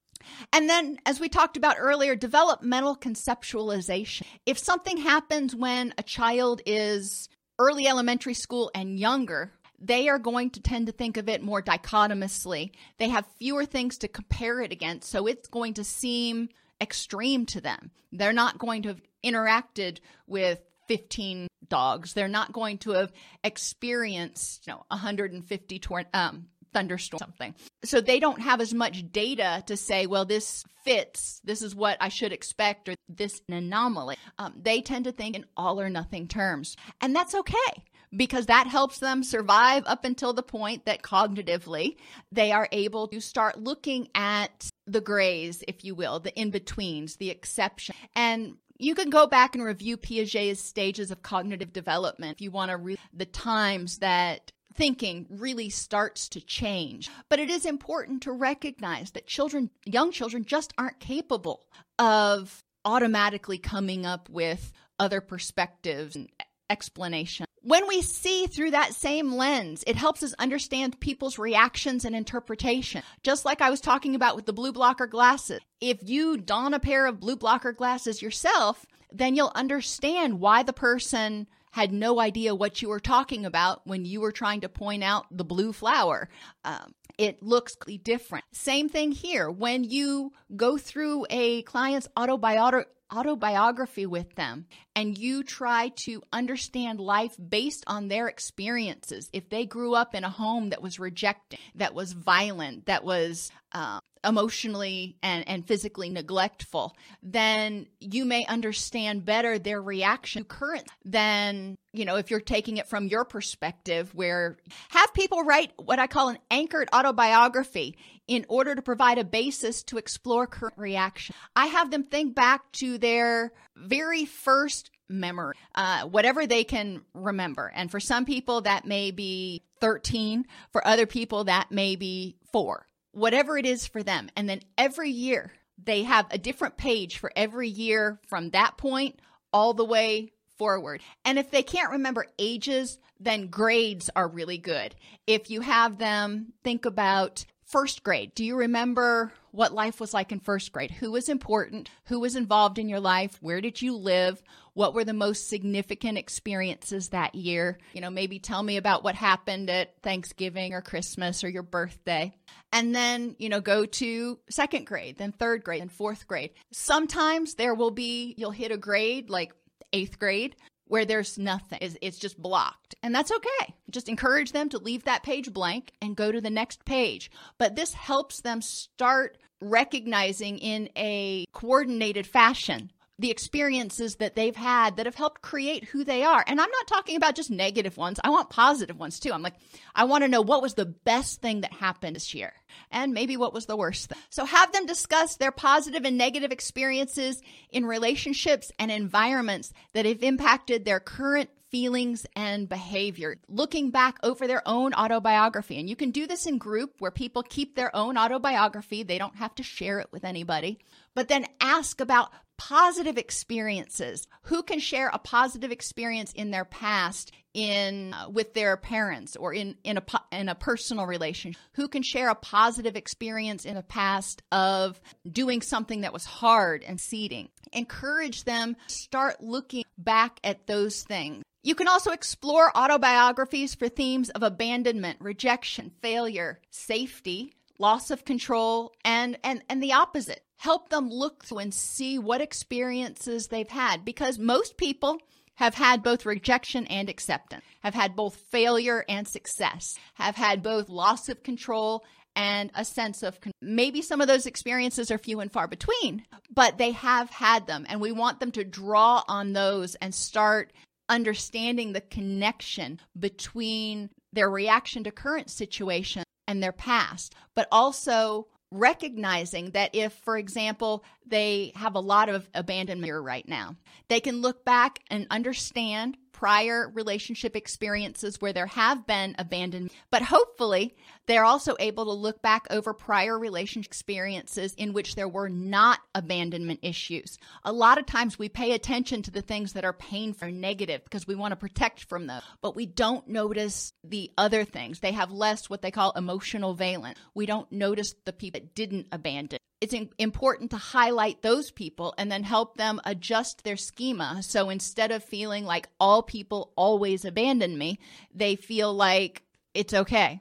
[0.53, 4.25] And then, as we talked about earlier, developmental conceptualization.
[4.45, 10.51] If something happens when a child is early elementary school and younger, they are going
[10.51, 12.73] to tend to think of it more dichotomously.
[12.99, 16.49] They have fewer things to compare it against, so it's going to seem
[16.81, 17.91] extreme to them.
[18.12, 22.12] They're not going to have interacted with 15 dogs.
[22.15, 23.12] They're not going to have
[23.43, 27.55] experienced, you know, 150 tor- um, thunderstorm something.
[27.85, 31.97] So they don't have as much data to say, well, this fits, this is what
[32.01, 34.17] I should expect, or this an anomaly.
[34.39, 36.77] Um, they tend to think in all or nothing terms.
[37.01, 37.85] And that's okay
[38.15, 41.97] because that helps them survive up until the point that cognitively
[42.31, 47.17] they are able to start looking at the grays, if you will, the in betweens,
[47.17, 47.95] the exception.
[48.15, 52.71] And you can go back and review Piaget's stages of cognitive development if you want
[52.71, 57.11] to read the times that thinking really starts to change.
[57.29, 61.65] But it is important to recognize that children, young children, just aren't capable
[61.99, 66.29] of automatically coming up with other perspectives and
[66.71, 67.47] explanation.
[67.62, 73.03] When we see through that same lens, it helps us understand people's reactions and interpretation.
[73.25, 75.61] Just like I was talking about with the blue blocker glasses.
[75.81, 80.73] If you don a pair of blue blocker glasses yourself, then you'll understand why the
[80.73, 85.05] person had no idea what you were talking about when you were trying to point
[85.05, 86.27] out the blue flower.
[86.65, 88.47] Um, it looks different.
[88.51, 89.51] Same thing here.
[89.51, 96.99] When you go through a client's autobiography, autobiography with them and you try to understand
[96.99, 99.29] life based on their experiences.
[99.35, 103.53] If they grew up in a home that was rejected, that was violent, that was
[103.73, 110.89] uh, emotionally and, and physically neglectful, then you may understand better their reaction to current
[111.05, 114.57] than, you know, if you're taking it from your perspective, where
[114.89, 119.83] have people write what I call an anchored autobiography in order to provide a basis
[119.85, 121.35] to explore current reaction.
[121.55, 127.71] I have them think back to their very first memory, uh, whatever they can remember.
[127.75, 130.47] And for some people, that may be 13.
[130.73, 134.29] For other people, that may be four whatever it is for them.
[134.37, 135.52] And then every year
[135.83, 139.20] they have a different page for every year from that point
[139.52, 141.00] all the way forward.
[141.24, 144.94] And if they can't remember ages, then grades are really good.
[145.26, 150.33] If you have them think about first grade, do you remember what life was like
[150.33, 150.90] in first grade?
[150.90, 151.90] Who was important?
[152.05, 153.38] Who was involved in your life?
[153.40, 154.42] Where did you live?
[154.74, 157.79] What were the most significant experiences that year?
[157.92, 162.35] You know, maybe tell me about what happened at Thanksgiving or Christmas or your birthday.
[162.72, 166.50] And then, you know, go to second grade, then third grade, and fourth grade.
[166.72, 169.52] Sometimes there will be, you'll hit a grade like
[169.92, 171.79] eighth grade where there's nothing.
[171.81, 172.94] It's, just blocked.
[173.03, 173.75] And that's okay.
[173.90, 177.31] Just encourage them to leave that page blank and go to the next page.
[177.59, 184.96] But this helps them start recognizing in a coordinated fashion the experiences that they've had
[184.96, 186.44] that have helped create who they are.
[186.46, 188.20] And I'm not talking about just negative ones.
[188.22, 189.33] I want positive ones too.
[189.33, 189.57] I'm like,
[189.94, 192.52] I want to know what was the best thing that happened this year
[192.90, 194.18] and maybe what was the worst thing.
[194.29, 200.22] So have them discuss their positive and negative experiences in relationships and environments that have
[200.22, 205.79] impacted their current feelings and behavior, looking back over their own autobiography.
[205.79, 209.02] And you can do this in group where people keep their own autobiography.
[209.02, 210.79] They don't have to share it with anybody.
[211.14, 214.27] But then ask about positive experiences.
[214.42, 219.55] Who can share a positive experience in their past in uh, with their parents or
[219.55, 221.61] in in a in a personal relationship?
[221.75, 226.83] Who can share a positive experience in the past of doing something that was hard
[226.83, 227.49] and seeding?
[227.73, 231.42] Encourage them start looking back at those things.
[231.62, 238.92] You can also explore autobiographies for themes of abandonment, rejection, failure, safety, loss of control,
[239.05, 244.05] and and and the opposite help them look through and see what experiences they've had
[244.05, 245.19] because most people
[245.57, 250.88] have had both rejection and acceptance, have had both failure and success, have had both
[250.88, 252.04] loss of control
[252.35, 256.23] and a sense of maybe some of those experiences are few and far between,
[256.54, 257.87] but they have had them.
[257.88, 260.73] And we want them to draw on those and start
[261.09, 268.48] understanding the connection between their reaction to current situation and their past, but also
[268.79, 273.77] recognizing that if, for example, they have a lot of abandonment right now,
[274.08, 280.21] they can look back and understand prior relationship experiences where there have been abandonment, but
[280.21, 280.95] hopefully
[281.27, 285.99] they're also able to look back over prior relationship experiences in which there were not
[286.15, 287.39] abandonment issues.
[287.65, 291.03] A lot of times we pay attention to the things that are painful or negative
[291.05, 295.01] because we want to protect from them, but we don't notice the other things.
[295.01, 297.19] They have less what they call emotional valence.
[297.35, 299.59] We don't notice the people that didn't abandon
[299.93, 304.43] it's important to highlight those people and then help them adjust their schema.
[304.43, 308.01] So instead of feeling like all people always abandon me,
[308.35, 309.43] they feel like
[309.75, 310.41] it's okay.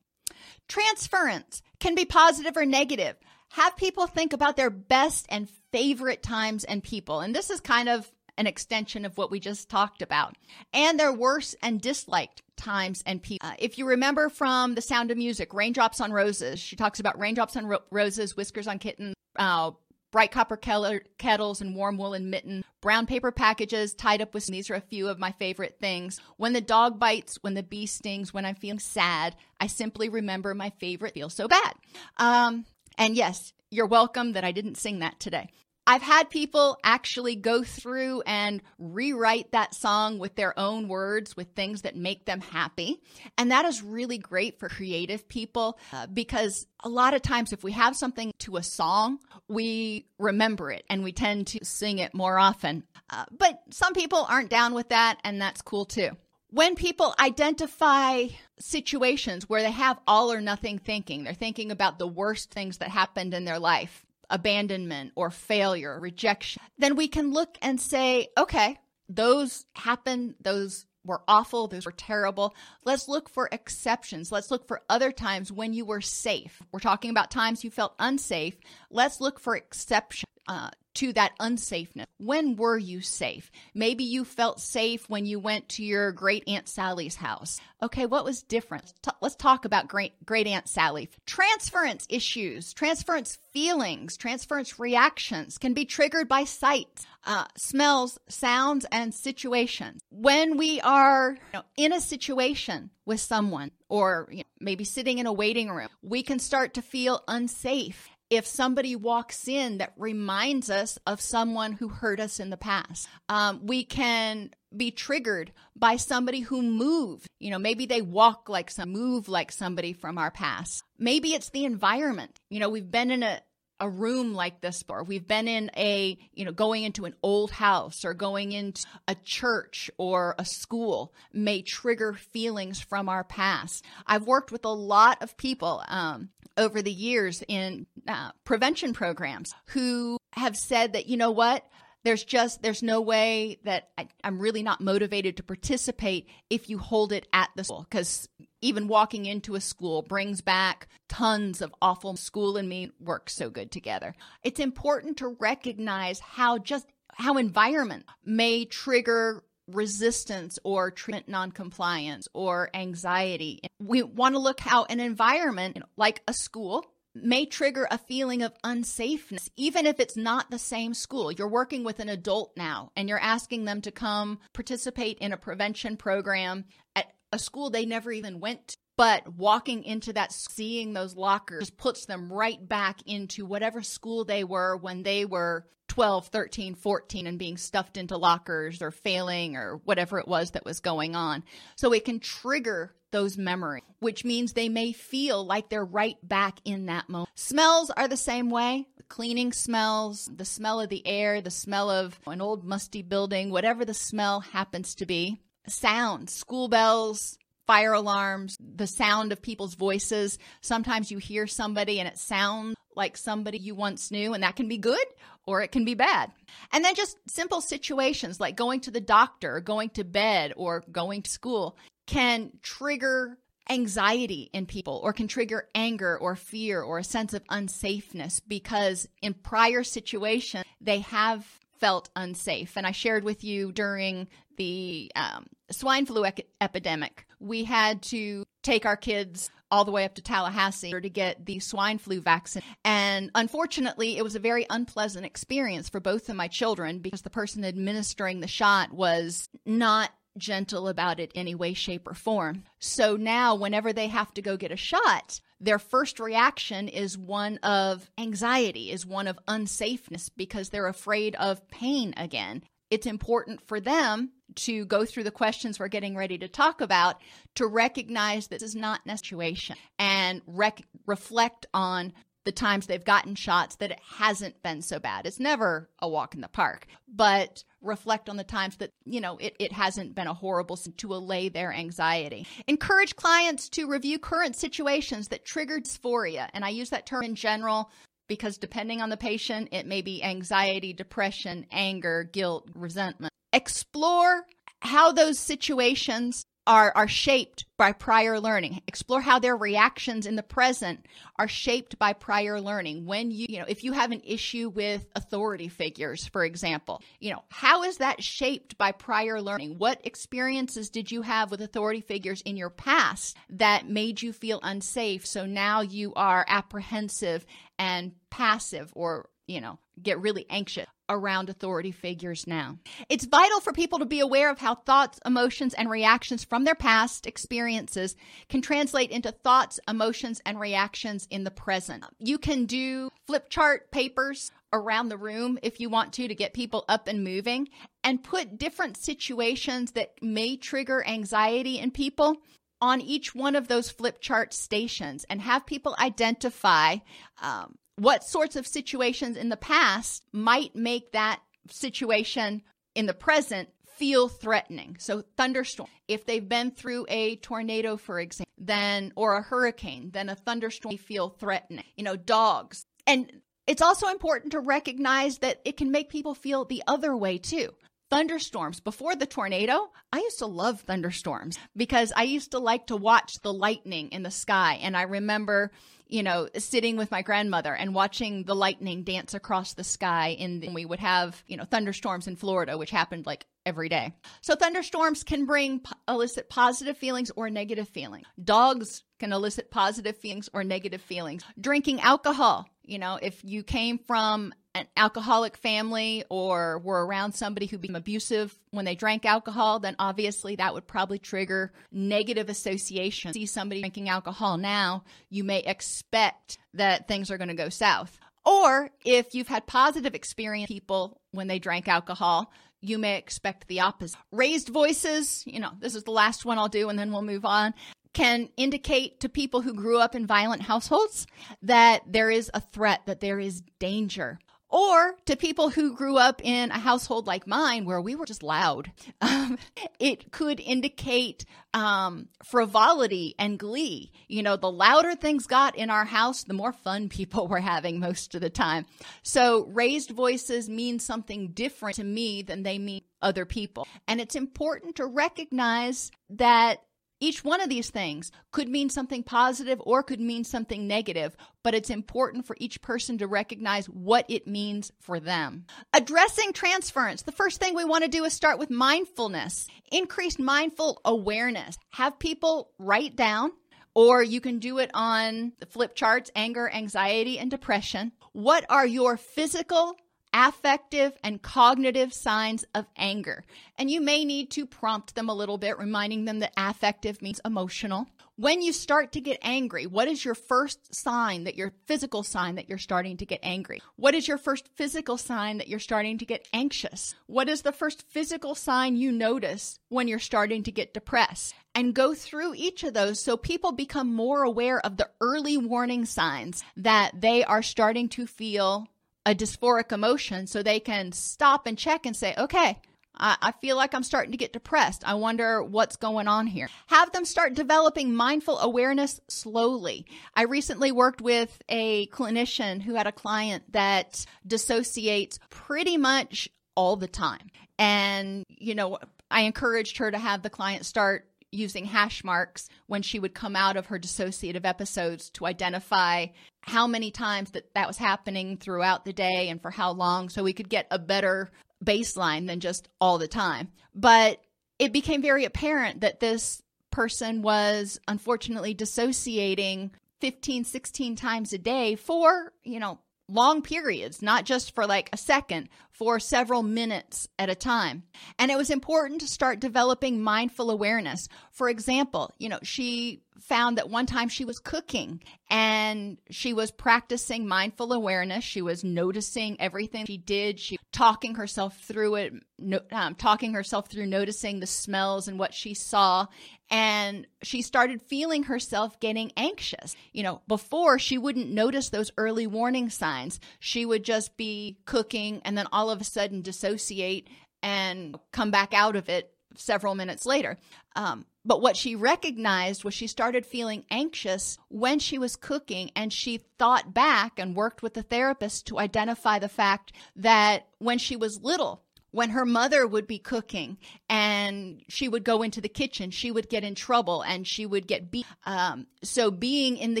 [0.68, 3.16] Transference can be positive or negative.
[3.50, 7.20] Have people think about their best and favorite times and people.
[7.20, 10.36] And this is kind of an extension of what we just talked about,
[10.72, 13.48] and their worst and disliked times and people.
[13.48, 17.18] Uh, if you remember from The Sound of Music, Raindrops on Roses, she talks about
[17.18, 19.72] raindrops on ro- roses, whiskers on kittens, uh,
[20.12, 24.46] bright copper kettles and warm woolen mitten, brown paper packages tied up with.
[24.46, 26.20] These are a few of my favorite things.
[26.38, 30.54] When the dog bites, when the bee stings, when I'm feeling sad, I simply remember
[30.54, 31.74] my favorite feel so bad.
[32.16, 32.64] Um,
[32.96, 35.50] and yes, you're welcome that I didn't sing that today.
[35.86, 41.48] I've had people actually go through and rewrite that song with their own words, with
[41.54, 43.00] things that make them happy.
[43.38, 47.62] And that is really great for creative people uh, because a lot of times, if
[47.62, 49.18] we have something to a song,
[49.48, 52.82] we remember it and we tend to sing it more often.
[53.08, 56.10] Uh, but some people aren't down with that, and that's cool too.
[56.50, 58.26] When people identify
[58.58, 62.88] situations where they have all or nothing thinking, they're thinking about the worst things that
[62.88, 68.78] happened in their life abandonment or failure, rejection, then we can look and say, okay,
[69.08, 72.54] those happened, those were awful, those were terrible.
[72.84, 74.32] Let's look for exceptions.
[74.32, 76.60] Let's look for other times when you were safe.
[76.72, 78.56] We're talking about times you felt unsafe.
[78.90, 82.06] Let's look for exceptions uh, to that unsafeness.
[82.18, 83.50] When were you safe?
[83.74, 87.60] Maybe you felt safe when you went to your great Aunt Sally's house.
[87.82, 88.94] Okay, what was different?
[89.20, 91.10] Let's talk about great great Aunt Sally.
[91.26, 99.12] Transference issues, transference feelings, transference reactions can be triggered by sights, uh, smells, sounds, and
[99.14, 100.00] situations.
[100.10, 105.18] When we are you know, in a situation with someone, or you know, maybe sitting
[105.18, 109.92] in a waiting room, we can start to feel unsafe if somebody walks in that
[109.96, 113.08] reminds us of someone who hurt us in the past.
[113.28, 117.26] Um, we can be triggered by somebody who moved.
[117.38, 120.82] You know, maybe they walk like some, move like somebody from our past.
[120.98, 122.38] Maybe it's the environment.
[122.50, 123.40] You know, we've been in a,
[123.78, 125.04] a room like this before.
[125.04, 129.14] We've been in a, you know, going into an old house or going into a
[129.14, 133.84] church or a school may trigger feelings from our past.
[134.06, 139.54] I've worked with a lot of people um, over the years in uh, prevention programs
[139.66, 141.64] who have said that, you know what?
[142.04, 146.78] There's just, there's no way that I, I'm really not motivated to participate if you
[146.78, 147.84] hold it at the school.
[147.88, 148.28] Because
[148.60, 153.50] even walking into a school brings back tons of awful school and me work so
[153.50, 154.14] good together.
[154.44, 162.70] It's important to recognize how just how environment may trigger resistance or treatment noncompliance or
[162.74, 163.60] anxiety.
[163.80, 168.52] We want to look how an environment like a school may trigger a feeling of
[168.62, 171.32] unsafeness, even if it's not the same school.
[171.32, 175.38] You're working with an adult now and you're asking them to come participate in a
[175.38, 178.76] prevention program at a school they never even went to.
[178.98, 184.42] But walking into that, seeing those lockers puts them right back into whatever school they
[184.42, 185.66] were when they were
[185.96, 190.62] 12, 13, 14 and being stuffed into lockers or failing or whatever it was that
[190.62, 191.42] was going on.
[191.76, 196.58] So it can trigger those memories, which means they may feel like they're right back
[196.66, 197.30] in that moment.
[197.34, 198.86] Smells are the same way.
[199.08, 203.86] cleaning smells, the smell of the air, the smell of an old musty building, whatever
[203.86, 205.40] the smell happens to be.
[205.66, 210.38] Sounds, school bells, fire alarms, the sound of people's voices.
[210.60, 214.68] Sometimes you hear somebody and it sounds like somebody you once knew, and that can
[214.68, 215.06] be good
[215.46, 216.32] or it can be bad.
[216.72, 221.22] And then just simple situations like going to the doctor, going to bed, or going
[221.22, 221.76] to school
[222.06, 223.38] can trigger
[223.68, 229.08] anxiety in people or can trigger anger or fear or a sense of unsafeness because
[229.22, 231.44] in prior situations they have
[231.78, 232.76] felt unsafe.
[232.76, 236.24] And I shared with you during the um, swine flu
[236.60, 241.44] epidemic, we had to take our kids all the way up to Tallahassee to get
[241.44, 242.62] the swine flu vaccine.
[242.84, 247.30] And unfortunately, it was a very unpleasant experience for both of my children because the
[247.30, 252.64] person administering the shot was not gentle about it any way, shape, or form.
[252.78, 257.58] So now, whenever they have to go get a shot, their first reaction is one
[257.58, 262.62] of anxiety, is one of unsafeness because they're afraid of pain again.
[262.90, 267.16] It's important for them to go through the questions we're getting ready to talk about
[267.56, 272.12] to recognize this is not a situation and rec- reflect on
[272.46, 275.26] the times they've gotten shots that it hasn't been so bad.
[275.26, 279.36] It's never a walk in the park, but reflect on the times that, you know,
[279.38, 282.46] it, it hasn't been a horrible to allay their anxiety.
[282.68, 286.48] Encourage clients to review current situations that triggered dysphoria.
[286.54, 287.90] And I use that term in general
[288.28, 293.32] because depending on the patient, it may be anxiety, depression, anger, guilt, resentment.
[293.52, 294.46] Explore
[294.80, 298.82] how those situations are, are shaped by prior learning.
[298.86, 301.06] Explore how their reactions in the present
[301.38, 303.06] are shaped by prior learning.
[303.06, 307.30] When you, you know, if you have an issue with authority figures, for example, you
[307.30, 309.76] know, how is that shaped by prior learning?
[309.78, 314.60] What experiences did you have with authority figures in your past that made you feel
[314.62, 315.24] unsafe?
[315.24, 317.46] So now you are apprehensive
[317.78, 322.78] and passive or you know, get really anxious around authority figures now.
[323.08, 326.74] It's vital for people to be aware of how thoughts, emotions, and reactions from their
[326.74, 328.16] past experiences
[328.48, 332.04] can translate into thoughts, emotions, and reactions in the present.
[332.18, 336.52] You can do flip chart papers around the room if you want to to get
[336.52, 337.68] people up and moving
[338.02, 342.36] and put different situations that may trigger anxiety in people
[342.80, 346.96] on each one of those flip chart stations and have people identify
[347.40, 351.40] um, what sorts of situations in the past might make that
[351.70, 352.62] situation
[352.94, 354.96] in the present feel threatening.
[354.98, 360.28] So thunderstorm, if they've been through a tornado, for example, then or a hurricane, then
[360.28, 361.84] a thunderstorm may feel threatening.
[361.96, 362.84] You know, dogs.
[363.06, 367.38] And it's also important to recognize that it can make people feel the other way
[367.38, 367.70] too.
[368.10, 372.96] Thunderstorms before the tornado, I used to love thunderstorms because I used to like to
[372.96, 374.78] watch the lightning in the sky.
[374.80, 375.72] And I remember
[376.08, 380.36] you know, sitting with my grandmother and watching the lightning dance across the sky.
[380.38, 384.14] In the, we would have, you know, thunderstorms in Florida, which happened like every day.
[384.40, 388.26] So thunderstorms can bring elicit positive feelings or negative feelings.
[388.42, 391.42] Dogs can elicit positive feelings or negative feelings.
[391.60, 397.66] Drinking alcohol, you know, if you came from an alcoholic family or were around somebody
[397.66, 403.32] who became abusive when they drank alcohol, then obviously that would probably trigger negative association.
[403.32, 408.18] See somebody drinking alcohol now, you may expect that things are going to go south.
[408.44, 413.80] Or if you've had positive experience people when they drank alcohol, you may expect the
[413.80, 414.18] opposite.
[414.30, 417.44] Raised voices, you know, this is the last one I'll do and then we'll move
[417.44, 417.74] on
[418.16, 421.26] can indicate to people who grew up in violent households
[421.60, 424.38] that there is a threat, that there is danger
[424.70, 428.42] or to people who grew up in a household like mine where we were just
[428.42, 428.90] loud.
[429.20, 429.58] Um,
[430.00, 431.44] it could indicate
[431.74, 434.12] um, frivolity and glee.
[434.28, 438.00] You know, the louder things got in our house, the more fun people were having
[438.00, 438.86] most of the time.
[439.22, 443.86] So raised voices mean something different to me than they mean other people.
[444.08, 446.80] And it's important to recognize that
[447.20, 451.74] each one of these things could mean something positive or could mean something negative, but
[451.74, 455.64] it's important for each person to recognize what it means for them.
[455.94, 457.22] Addressing transference.
[457.22, 461.78] The first thing we want to do is start with mindfulness, increased mindful awareness.
[461.90, 463.52] Have people write down,
[463.94, 468.12] or you can do it on the flip charts anger, anxiety, and depression.
[468.32, 469.96] What are your physical,
[470.32, 473.44] affective and cognitive signs of anger.
[473.78, 477.40] And you may need to prompt them a little bit, reminding them that affective means
[477.44, 478.06] emotional.
[478.38, 482.56] When you start to get angry, what is your first sign that your physical sign
[482.56, 483.80] that you're starting to get angry?
[483.96, 487.14] What is your first physical sign that you're starting to get anxious?
[487.24, 491.54] What is the first physical sign you notice when you're starting to get depressed?
[491.74, 496.04] And go through each of those so people become more aware of the early warning
[496.04, 498.86] signs that they are starting to feel
[499.26, 502.78] a dysphoric emotion so they can stop and check and say, okay,
[503.18, 505.02] I, I, feel like I'm starting to get depressed.
[505.04, 506.68] I wonder what's going on here.
[506.86, 510.06] Have them start developing mindful awareness slowly.
[510.34, 516.96] I recently worked with a clinician who had a client that dissociates pretty much all
[516.96, 517.48] the time.
[517.78, 518.98] And, you know,
[519.30, 523.56] I encouraged her to have the client start using hash marks when she would come
[523.56, 526.26] out of her dissociative episodes to identify
[526.60, 530.42] how many times that that was happening throughout the day and for how long so
[530.42, 531.50] we could get a better
[531.84, 533.68] baseline than just all the time.
[533.94, 534.40] But
[534.78, 539.90] it became very apparent that this person was unfortunately dissociating
[540.20, 545.16] 15, 16 times a day for, you know, long periods, not just for like a
[545.16, 548.02] second, for several minutes at a time.
[548.38, 551.28] And it was important to start developing mindful awareness.
[551.52, 556.70] For example, you know, she found that one time she was cooking and she was
[556.70, 558.44] practicing mindful awareness.
[558.44, 560.58] She was noticing everything she did.
[560.58, 565.54] She talking herself through it, no, um, talking herself through noticing the smells and what
[565.54, 566.26] she saw.
[566.70, 569.94] And she started feeling herself getting anxious.
[570.12, 573.40] You know, before she wouldn't notice those early warning signs.
[573.60, 577.28] She would just be cooking and then all of a sudden dissociate
[577.62, 580.58] and come back out of it several minutes later.
[580.94, 586.12] Um, but what she recognized was she started feeling anxious when she was cooking, and
[586.12, 591.14] she thought back and worked with the therapist to identify the fact that when she
[591.14, 591.82] was little,
[592.16, 593.76] when her mother would be cooking
[594.08, 597.86] and she would go into the kitchen, she would get in trouble and she would
[597.86, 598.24] get beat.
[598.46, 600.00] Um, so being in the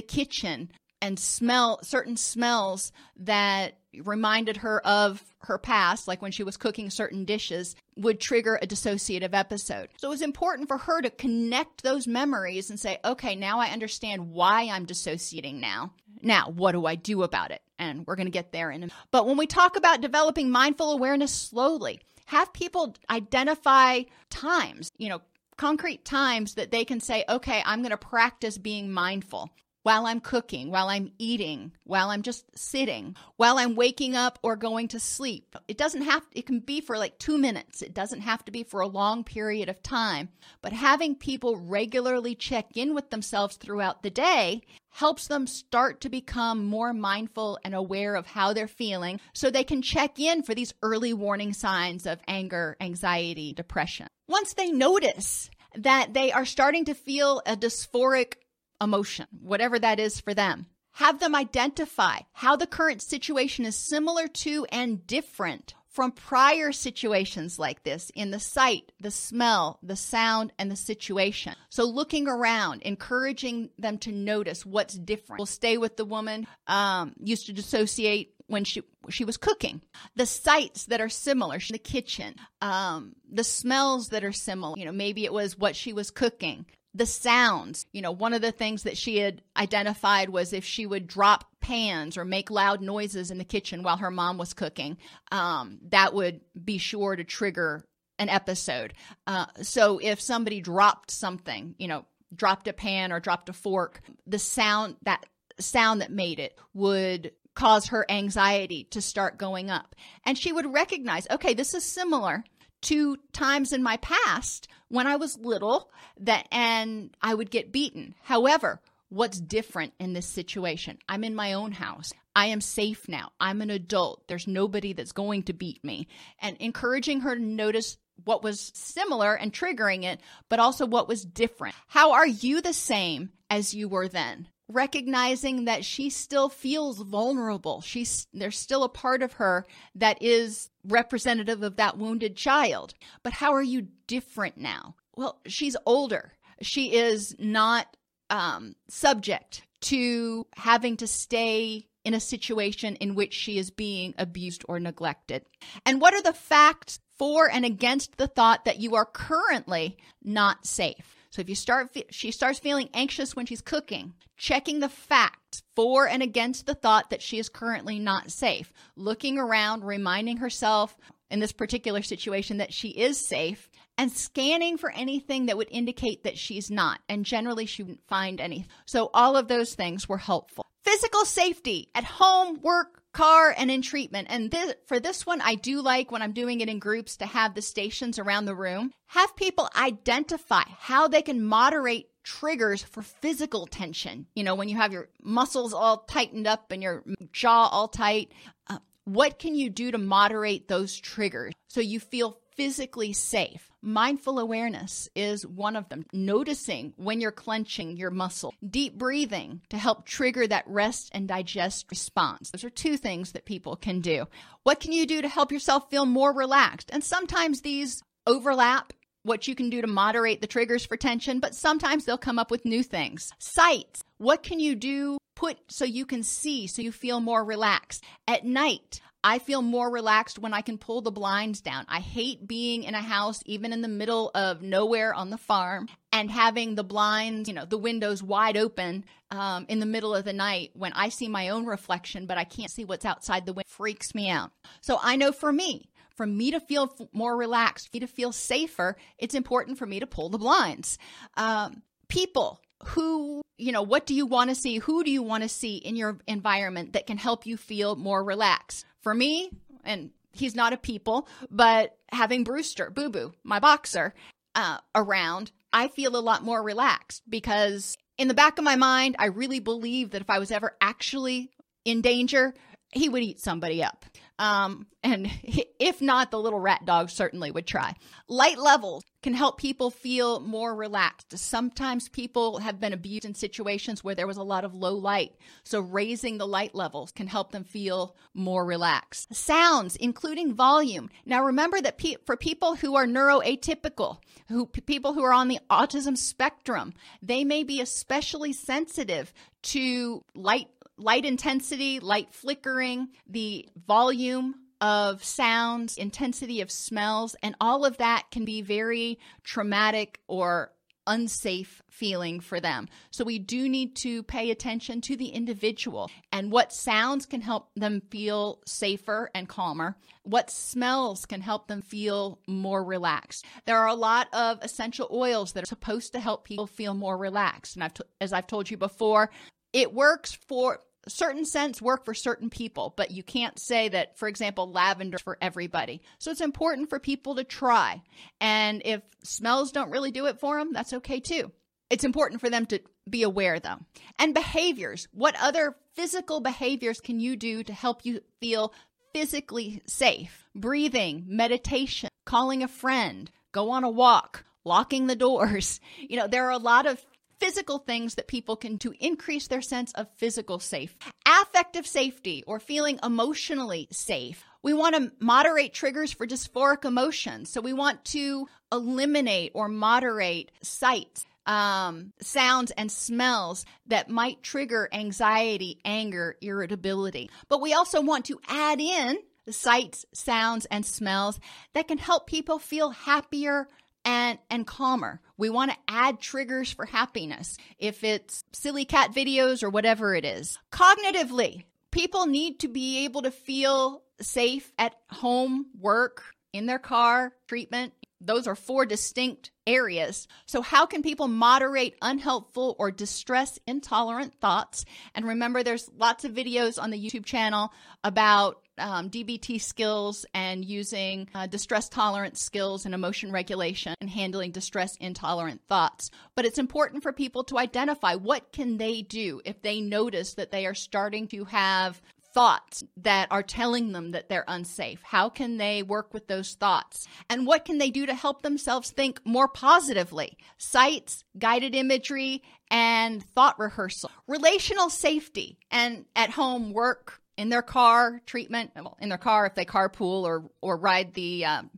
[0.00, 0.70] kitchen
[1.02, 6.90] and smell certain smells that reminded her of her past, like when she was cooking
[6.90, 9.88] certain dishes, would trigger a dissociative episode.
[9.98, 13.68] So it was important for her to connect those memories and say, okay, now I
[13.68, 15.92] understand why I'm dissociating now.
[16.22, 17.62] Now, what do I do about it?
[17.78, 20.92] And we're going to get there in a But when we talk about developing mindful
[20.92, 25.20] awareness slowly, have people identify times, you know,
[25.56, 29.50] concrete times that they can say, okay, I'm going to practice being mindful
[29.86, 34.56] while I'm cooking, while I'm eating, while I'm just sitting, while I'm waking up or
[34.56, 35.54] going to sleep.
[35.68, 37.82] It doesn't have, it can be for like two minutes.
[37.82, 40.30] It doesn't have to be for a long period of time.
[40.60, 46.08] But having people regularly check in with themselves throughout the day helps them start to
[46.08, 50.52] become more mindful and aware of how they're feeling so they can check in for
[50.52, 54.08] these early warning signs of anger, anxiety, depression.
[54.26, 58.34] Once they notice that they are starting to feel a dysphoric
[58.80, 60.66] emotion, whatever that is for them.
[60.92, 67.58] Have them identify how the current situation is similar to and different from prior situations
[67.58, 71.54] like this in the sight, the smell, the sound, and the situation.
[71.70, 75.38] So, looking around, encouraging them to notice what's different.
[75.38, 79.80] We'll stay with the woman um, used to dissociate when she she was cooking.
[80.16, 84.78] The sights that are similar the kitchen, um, the smells that are similar.
[84.78, 86.66] You know, maybe it was what she was cooking
[86.96, 87.86] the sounds.
[87.92, 91.44] You know, one of the things that she had identified was if she would drop
[91.60, 94.96] pans or make loud noises in the kitchen while her mom was cooking,
[95.30, 97.84] um, that would be sure to trigger
[98.18, 98.94] an episode.
[99.26, 104.00] Uh, so if somebody dropped something, you know, dropped a pan or dropped a fork,
[104.26, 105.26] the sound that
[105.58, 109.94] sound that made it would cause her anxiety to start going up.
[110.24, 112.44] And she would recognize, okay, this is similar
[112.82, 118.14] to times in my past when I was little that and I would get beaten.
[118.22, 120.98] However, what's different in this situation?
[121.08, 122.12] I'm in my own house.
[122.34, 123.30] I am safe now.
[123.40, 124.28] I'm an adult.
[124.28, 126.08] There's nobody that's going to beat me.
[126.40, 131.24] And encouraging her to notice what was similar and triggering it, but also what was
[131.24, 131.74] different.
[131.86, 134.48] How are you the same as you were then?
[134.68, 137.80] Recognizing that she still feels vulnerable.
[137.80, 142.94] She's there's still a part of her that is representative of that wounded child.
[143.22, 144.96] But how are you different now?
[145.14, 146.32] Well, she's older.
[146.62, 147.86] She is not
[148.30, 154.64] um, subject to having to stay in a situation in which she is being abused
[154.68, 155.44] or neglected.
[155.84, 160.66] And what are the facts for and against the thought that you are currently not
[160.66, 161.15] safe?
[161.36, 166.08] So if you start, she starts feeling anxious when she's cooking, checking the facts for
[166.08, 170.96] and against the thought that she is currently not safe, looking around, reminding herself
[171.30, 173.68] in this particular situation that she is safe,
[173.98, 177.00] and scanning for anything that would indicate that she's not.
[177.06, 178.64] And generally, she wouldn't find any.
[178.86, 180.64] So all of those things were helpful.
[180.84, 184.28] Physical safety at home, work, car and in treatment.
[184.30, 187.26] And this, for this one, I do like when I'm doing it in groups to
[187.26, 188.92] have the stations around the room.
[189.06, 194.26] Have people identify how they can moderate triggers for physical tension.
[194.34, 198.32] You know, when you have your muscles all tightened up and your jaw all tight,
[198.68, 203.70] uh, what can you do to moderate those triggers so you feel physically safe.
[203.82, 206.06] Mindful awareness is one of them.
[206.12, 208.54] Noticing when you're clenching your muscle.
[208.68, 212.50] Deep breathing to help trigger that rest and digest response.
[212.50, 214.26] Those are two things that people can do.
[214.64, 216.90] What can you do to help yourself feel more relaxed?
[216.92, 218.92] And sometimes these overlap
[219.22, 222.50] what you can do to moderate the triggers for tension, but sometimes they'll come up
[222.50, 223.32] with new things.
[223.38, 224.02] Sights.
[224.18, 228.04] What can you do put so you can see so you feel more relaxed?
[228.26, 231.84] At night, I feel more relaxed when I can pull the blinds down.
[231.88, 235.88] I hate being in a house, even in the middle of nowhere on the farm,
[236.12, 240.24] and having the blinds, you know, the windows wide open um, in the middle of
[240.24, 243.52] the night when I see my own reflection, but I can't see what's outside the
[243.52, 243.68] window.
[243.68, 244.52] Freaks me out.
[244.80, 248.30] So I know for me, for me to feel more relaxed, for me to feel
[248.30, 250.98] safer, it's important for me to pull the blinds.
[251.36, 254.78] Um, people who, you know, what do you want to see?
[254.78, 258.22] Who do you want to see in your environment that can help you feel more
[258.22, 258.84] relaxed?
[259.02, 259.50] For me,
[259.84, 264.14] and he's not a people, but having Brewster, Boo Boo, my boxer,
[264.54, 269.16] uh, around, I feel a lot more relaxed because in the back of my mind,
[269.18, 271.50] I really believe that if I was ever actually
[271.84, 272.54] in danger,
[272.92, 274.04] he would eat somebody up.
[274.38, 275.30] Um, and
[275.78, 277.94] if not, the little rat dog certainly would try.
[278.28, 281.36] Light levels can help people feel more relaxed.
[281.38, 285.32] Sometimes people have been abused in situations where there was a lot of low light.
[285.64, 289.34] So raising the light levels can help them feel more relaxed.
[289.34, 291.10] Sounds, including volume.
[291.24, 294.18] Now remember that pe- for people who are neuroatypical,
[294.48, 299.32] who people who are on the autism spectrum, they may be especially sensitive
[299.62, 300.68] to light
[300.98, 308.24] light intensity, light flickering, the volume of sounds, intensity of smells, and all of that
[308.30, 310.72] can be very traumatic or
[311.06, 312.88] unsafe feeling for them.
[313.10, 317.70] So we do need to pay attention to the individual and what sounds can help
[317.76, 319.96] them feel safer and calmer.
[320.24, 323.44] What smells can help them feel more relaxed.
[323.66, 327.16] There are a lot of essential oils that are supposed to help people feel more
[327.16, 327.76] relaxed.
[327.76, 329.30] And I've t- as I've told you before,
[329.72, 334.28] it works for certain scents work for certain people, but you can't say that, for
[334.28, 336.02] example, lavender for everybody.
[336.18, 338.02] So it's important for people to try.
[338.40, 341.52] And if smells don't really do it for them, that's okay too.
[341.90, 343.78] It's important for them to be aware though.
[344.18, 345.06] And behaviors.
[345.12, 348.72] What other physical behaviors can you do to help you feel
[349.14, 350.46] physically safe?
[350.54, 355.80] Breathing, meditation, calling a friend, go on a walk, locking the doors.
[355.98, 357.04] You know, there are a lot of
[357.38, 360.96] physical things that people can to increase their sense of physical safe.
[361.26, 364.44] Affective safety or feeling emotionally safe.
[364.62, 367.50] We want to moderate triggers for dysphoric emotions.
[367.50, 374.88] So we want to eliminate or moderate sights, um, sounds, and smells that might trigger
[374.92, 377.30] anxiety, anger, irritability.
[377.48, 379.18] But we also want to add in
[379.48, 381.38] sights, sounds, and smells
[381.74, 383.68] that can help people feel happier,
[384.06, 385.20] and and calmer.
[385.36, 390.24] We want to add triggers for happiness if it's silly cat videos or whatever it
[390.24, 390.58] is.
[390.72, 396.22] Cognitively, people need to be able to feel safe at home, work,
[396.56, 397.92] in their car, treatment.
[398.20, 400.26] Those are four distinct areas.
[400.46, 404.86] So, how can people moderate unhelpful or distress intolerant thoughts?
[405.14, 407.72] And remember, there's lots of videos on the YouTube channel
[408.02, 414.50] about um, DBT skills and using uh, distress tolerance skills and emotion regulation and handling
[414.50, 416.10] distress intolerant thoughts.
[416.34, 420.50] But it's important for people to identify what can they do if they notice that
[420.50, 422.00] they are starting to have
[422.36, 425.00] thoughts that are telling them that they're unsafe?
[425.02, 427.08] How can they work with those thoughts?
[427.30, 430.36] And what can they do to help themselves think more positively?
[430.58, 434.10] Sights, guided imagery, and thought rehearsal.
[434.28, 439.54] Relational safety and at home work in their car treatment, well, in their car if
[439.54, 441.70] they carpool or or ride the um,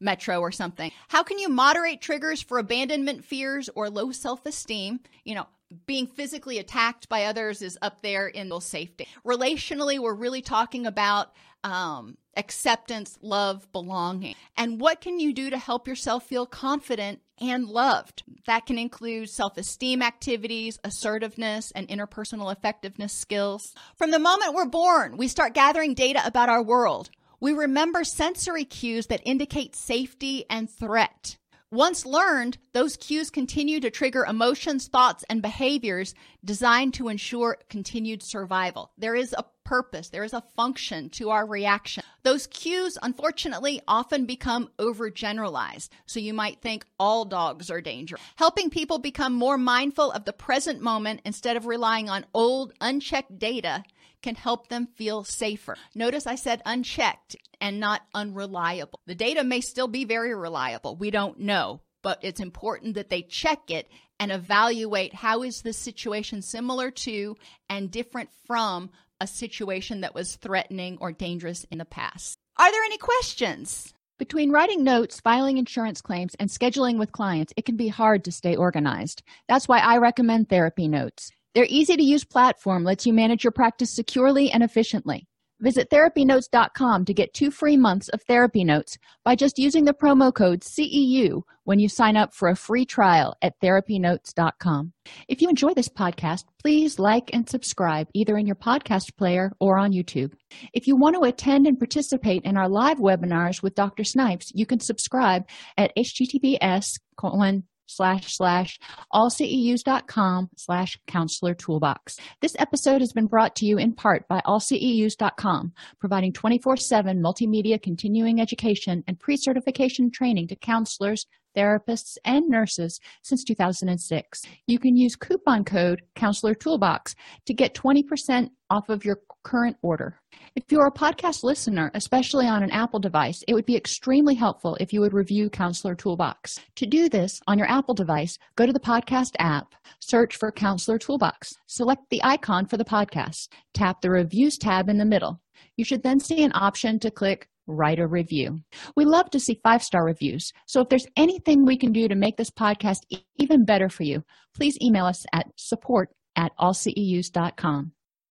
[0.00, 0.90] metro or something.
[1.08, 5.00] How can you moderate triggers for abandonment fears or low self-esteem?
[5.24, 5.46] You know,
[5.86, 9.08] being physically attacked by others is up there in the safety.
[9.24, 11.32] Relationally, we're really talking about
[11.64, 14.34] um, acceptance, love, belonging.
[14.56, 18.22] And what can you do to help yourself feel confident and loved?
[18.46, 23.74] That can include self esteem activities, assertiveness, and interpersonal effectiveness skills.
[23.96, 27.10] From the moment we're born, we start gathering data about our world.
[27.40, 31.36] We remember sensory cues that indicate safety and threat.
[31.70, 36.14] Once learned, those cues continue to trigger emotions, thoughts, and behaviors
[36.44, 38.92] designed to ensure continued survival.
[38.96, 42.04] There is a purpose, there is a function to our reaction.
[42.22, 45.88] Those cues, unfortunately, often become overgeneralized.
[46.06, 48.22] So you might think all dogs are dangerous.
[48.36, 53.38] Helping people become more mindful of the present moment instead of relying on old, unchecked
[53.38, 53.82] data
[54.22, 55.76] can help them feel safer.
[55.94, 59.00] Notice I said unchecked and not unreliable.
[59.06, 60.96] The data may still be very reliable.
[60.96, 63.88] We don't know, but it's important that they check it
[64.18, 67.36] and evaluate how is this situation similar to
[67.68, 68.90] and different from
[69.20, 72.38] a situation that was threatening or dangerous in the past.
[72.58, 73.92] Are there any questions?
[74.18, 78.32] Between writing notes, filing insurance claims, and scheduling with clients, it can be hard to
[78.32, 79.22] stay organized.
[79.46, 81.30] That's why I recommend Therapy Notes.
[81.54, 85.26] Their easy to use platform lets you manage your practice securely and efficiently.
[85.60, 90.32] Visit therapynotes.com to get two free months of therapy notes by just using the promo
[90.32, 94.92] code CEU when you sign up for a free trial at therapynotes.com.
[95.28, 99.78] If you enjoy this podcast, please like and subscribe either in your podcast player or
[99.78, 100.34] on YouTube.
[100.74, 104.04] If you want to attend and participate in our live webinars with Dr.
[104.04, 105.44] Snipes, you can subscribe
[105.78, 108.78] at https colon slash slash
[109.12, 112.18] allceus.com slash counselor toolbox.
[112.40, 118.40] This episode has been brought to you in part by allceus.com, providing 24-7 multimedia continuing
[118.40, 121.26] education and pre-certification training to counselors,
[121.56, 124.42] therapists, and nurses since 2006.
[124.66, 127.14] You can use coupon code Counselor Toolbox
[127.46, 130.20] to get 20% off of your current order.
[130.56, 134.76] If you're a podcast listener, especially on an Apple device, it would be extremely helpful
[134.80, 136.58] if you would review Counselor Toolbox.
[136.76, 140.98] To do this on your Apple device, go to the podcast app, search for Counselor
[140.98, 145.40] Toolbox, select the icon for the podcast, tap the Reviews tab in the middle.
[145.76, 148.60] You should then see an option to click write a review.
[148.96, 150.52] We love to see five star reviews.
[150.66, 152.98] So if there's anything we can do to make this podcast
[153.38, 157.92] even better for you, please email us at support at allceus.com.